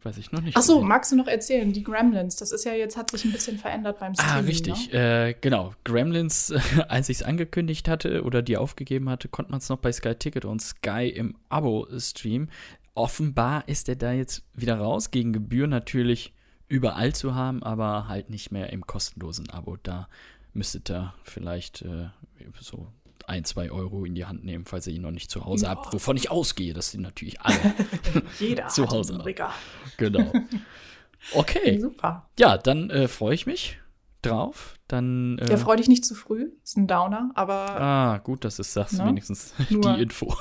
Weiß 0.01 0.18
ich 0.18 0.32
noch 0.32 0.41
nicht. 0.41 0.56
Ach 0.56 0.62
so, 0.62 0.75
gesehen. 0.75 0.88
magst 0.88 1.12
du 1.12 1.15
noch 1.18 1.27
erzählen? 1.27 1.74
Die 1.74 1.84
Gremlins, 1.84 2.38
das 2.38 2.51
ist 2.51 2.63
ja 2.63 2.72
jetzt, 2.74 2.96
hat 2.96 3.12
sich 3.12 3.25
ein 3.25 3.34
bisschen 3.34 3.58
verändert 3.58 4.00
beim 4.00 4.15
Streaming. 4.15 4.34
Ah, 4.34 4.39
richtig. 4.39 4.94
Ne? 4.94 5.29
Äh, 5.29 5.36
genau. 5.41 5.74
Gremlins, 5.84 6.53
als 6.88 7.10
ich 7.10 7.18
es 7.18 7.24
angekündigt 7.24 7.89
hatte 7.89 8.24
oder 8.24 8.41
die 8.41 8.58
aufgegeben 8.58 9.10
hatte, 9.10 9.27
konnte 9.27 9.51
man 9.51 9.60
es 9.60 9.68
noch 9.68 9.79
bei 9.79 9.91
Sky 9.91 10.15
Ticket 10.15 10.46
und 10.46 10.62
Sky 10.62 11.10
im 11.10 11.36
Abo 11.50 11.88
streamen. 11.98 12.50
Offenbar 12.96 13.68
ist 13.68 13.89
er 13.89 13.96
da 13.96 14.13
jetzt 14.13 14.44
wieder 14.53 14.77
raus, 14.77 15.12
gegen 15.12 15.34
Gebühr 15.34 15.68
natürlich 15.68 16.34
überall 16.70 17.13
zu 17.13 17.36
haben, 17.36 17.62
aber 17.63 18.08
halt 18.08 18.29
nicht 18.29 18.51
mehr 18.51 18.72
im 18.72 18.88
kostenlosen 18.88 19.50
Abo. 19.50 19.77
Da 19.83 20.07
müsstet 20.53 20.90
ihr 20.90 21.14
vielleicht 21.24 21.81
äh, 21.81 22.09
so 22.59 22.88
ein, 23.29 23.46
zwei 23.46 23.72
Euro 23.72 24.03
in 24.05 24.15
die 24.15 24.25
Hand 24.25 24.44
nehmen, 24.44 24.65
falls 24.65 24.87
ihr 24.87 24.94
ihn 24.94 25.01
noch 25.03 25.11
nicht 25.11 25.31
zu 25.31 25.46
Hause 25.46 25.65
Ja. 25.65 25.72
habt, 25.72 25.94
wovon 25.94 26.18
ich 26.18 26.29
ausgehe, 26.31 26.74
dass 26.74 26.92
die 26.92 26.98
natürlich 26.98 27.39
alle. 27.42 27.57
Jeder 28.39 28.68
zu 28.70 28.89
Hause 28.89 29.13
haben. 29.13 29.22
Regal. 29.22 29.51
genau. 29.98 30.31
Okay. 31.33 31.79
Super. 31.81 32.29
Ja, 32.37 32.57
dann 32.57 32.89
äh, 32.89 33.07
freue 33.07 33.35
ich 33.35 33.46
mich 33.46 33.77
drauf. 34.22 34.75
Dann. 34.89 35.37
Äh, 35.39 35.50
Ja, 35.50 35.57
freu 35.57 35.75
dich 35.77 35.87
nicht 35.87 36.03
zu 36.05 36.13
früh. 36.15 36.50
Ist 36.63 36.75
ein 36.77 36.87
Downer, 36.87 37.31
aber 37.35 37.53
Ah, 37.79 38.18
gut, 38.18 38.44
dass 38.44 38.57
du 38.57 38.63
es 38.63 38.74
sagst, 38.74 38.98
Ne? 38.98 39.05
wenigstens 39.05 39.53
Nur- 39.70 39.81
die 39.96 40.01
Info. 40.01 40.35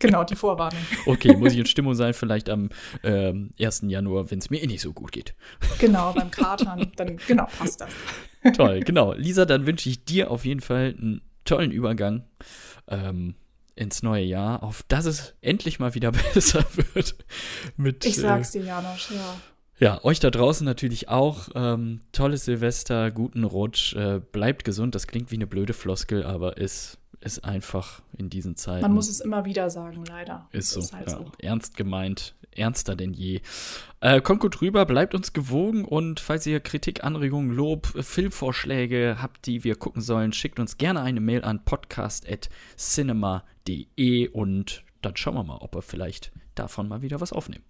genau, 0.00 0.24
die 0.24 0.34
Vorwarnung. 0.34 0.80
Okay, 1.06 1.36
muss 1.36 1.52
ich 1.52 1.58
in 1.58 1.66
Stimmung 1.66 1.94
sein, 1.94 2.14
vielleicht 2.14 2.48
am 2.48 2.70
ähm, 3.04 3.50
1. 3.60 3.82
Januar, 3.86 4.30
wenn 4.30 4.38
es 4.40 4.50
mir 4.50 4.60
eh 4.62 4.66
nicht 4.66 4.80
so 4.80 4.92
gut 4.92 5.12
geht. 5.12 5.34
Genau, 5.78 6.12
beim 6.14 6.30
Katern, 6.32 6.90
dann 6.96 7.18
genau, 7.28 7.46
passt 7.58 7.80
das. 7.80 7.92
Toll, 8.56 8.80
genau. 8.80 9.12
Lisa, 9.12 9.44
dann 9.44 9.66
wünsche 9.66 9.88
ich 9.88 10.04
dir 10.04 10.30
auf 10.30 10.44
jeden 10.44 10.60
Fall 10.60 10.94
einen 10.98 11.20
tollen 11.46 11.70
Übergang 11.70 12.24
ähm, 12.88 13.34
ins 13.74 14.02
neue 14.02 14.24
Jahr, 14.24 14.62
auf 14.62 14.82
dass 14.88 15.04
es 15.04 15.34
endlich 15.40 15.78
mal 15.78 15.94
wieder 15.94 16.12
besser 16.34 16.64
wird. 16.94 17.16
Mit, 17.76 18.04
Ich 18.04 18.16
sag's 18.16 18.52
dir, 18.52 18.64
Janosch, 18.64 19.10
ja. 19.10 19.16
Äh, 19.16 19.84
ja, 19.84 20.02
euch 20.04 20.20
da 20.20 20.30
draußen 20.30 20.64
natürlich 20.64 21.08
auch. 21.08 21.48
Ähm, 21.54 22.00
tolles 22.12 22.46
Silvester, 22.46 23.10
guten 23.10 23.44
Rutsch, 23.44 23.94
äh, 23.94 24.20
bleibt 24.20 24.64
gesund. 24.64 24.94
Das 24.94 25.06
klingt 25.06 25.30
wie 25.30 25.36
eine 25.36 25.46
blöde 25.46 25.74
Floskel, 25.74 26.24
aber 26.24 26.58
es 26.58 26.98
ist 27.20 27.44
einfach 27.44 28.02
in 28.16 28.30
diesen 28.30 28.56
Zeiten. 28.56 28.82
Man 28.82 28.92
muss 28.92 29.10
es 29.10 29.20
immer 29.20 29.44
wieder 29.44 29.68
sagen, 29.68 30.04
leider. 30.06 30.48
Ist 30.52 30.70
so, 30.70 30.80
Das 30.80 30.92
halt 30.94 31.10
ja. 31.10 31.24
Ernst 31.40 31.76
gemeint, 31.76 32.34
ernster 32.56 32.96
denn 32.96 33.12
je. 33.12 33.40
Äh, 34.00 34.20
kommt 34.20 34.40
gut 34.40 34.60
rüber, 34.60 34.84
bleibt 34.86 35.14
uns 35.14 35.32
gewogen 35.32 35.84
und 35.84 36.18
falls 36.20 36.46
ihr 36.46 36.60
Kritik, 36.60 37.02
Anregungen, 37.04 37.50
Lob, 37.50 37.86
Filmvorschläge 37.86 39.18
habt, 39.20 39.46
die 39.46 39.64
wir 39.64 39.76
gucken 39.76 40.02
sollen, 40.02 40.32
schickt 40.32 40.58
uns 40.58 40.78
gerne 40.78 41.02
eine 41.02 41.20
Mail 41.20 41.44
an 41.44 41.64
podcast.cinema.de 41.64 44.28
und 44.28 44.84
dann 45.02 45.16
schauen 45.16 45.34
wir 45.34 45.44
mal, 45.44 45.58
ob 45.58 45.74
wir 45.74 45.82
vielleicht 45.82 46.32
davon 46.54 46.88
mal 46.88 47.02
wieder 47.02 47.20
was 47.20 47.32
aufnehmen. 47.32 47.64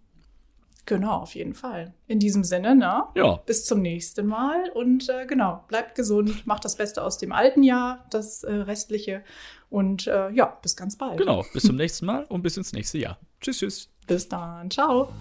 Genau, 0.86 1.16
auf 1.16 1.34
jeden 1.34 1.54
Fall. 1.54 1.92
In 2.06 2.20
diesem 2.20 2.44
Sinne, 2.44 2.76
ne? 2.76 3.02
Ja, 3.16 3.36
Bis 3.44 3.64
zum 3.64 3.82
nächsten 3.82 4.26
Mal 4.26 4.70
und 4.72 5.08
äh, 5.08 5.26
genau, 5.26 5.64
bleibt 5.66 5.96
gesund, 5.96 6.46
macht 6.46 6.64
das 6.64 6.76
Beste 6.76 7.02
aus 7.02 7.18
dem 7.18 7.32
alten 7.32 7.64
Jahr, 7.64 8.06
das 8.10 8.44
äh, 8.44 8.52
restliche 8.52 9.24
und 9.68 10.06
äh, 10.06 10.30
ja, 10.30 10.46
bis 10.62 10.76
ganz 10.76 10.96
bald. 10.96 11.18
genau. 11.18 11.44
Bis 11.52 11.64
zum 11.64 11.76
nächsten 11.76 12.06
Mal 12.06 12.24
und 12.24 12.42
bis 12.42 12.56
ins 12.56 12.72
nächste 12.72 12.98
Jahr. 12.98 13.18
Tschüss, 13.40 13.58
tschüss. 13.58 13.90
Bis 14.06 14.28
dann. 14.28 14.70
Ciao. 14.70 15.12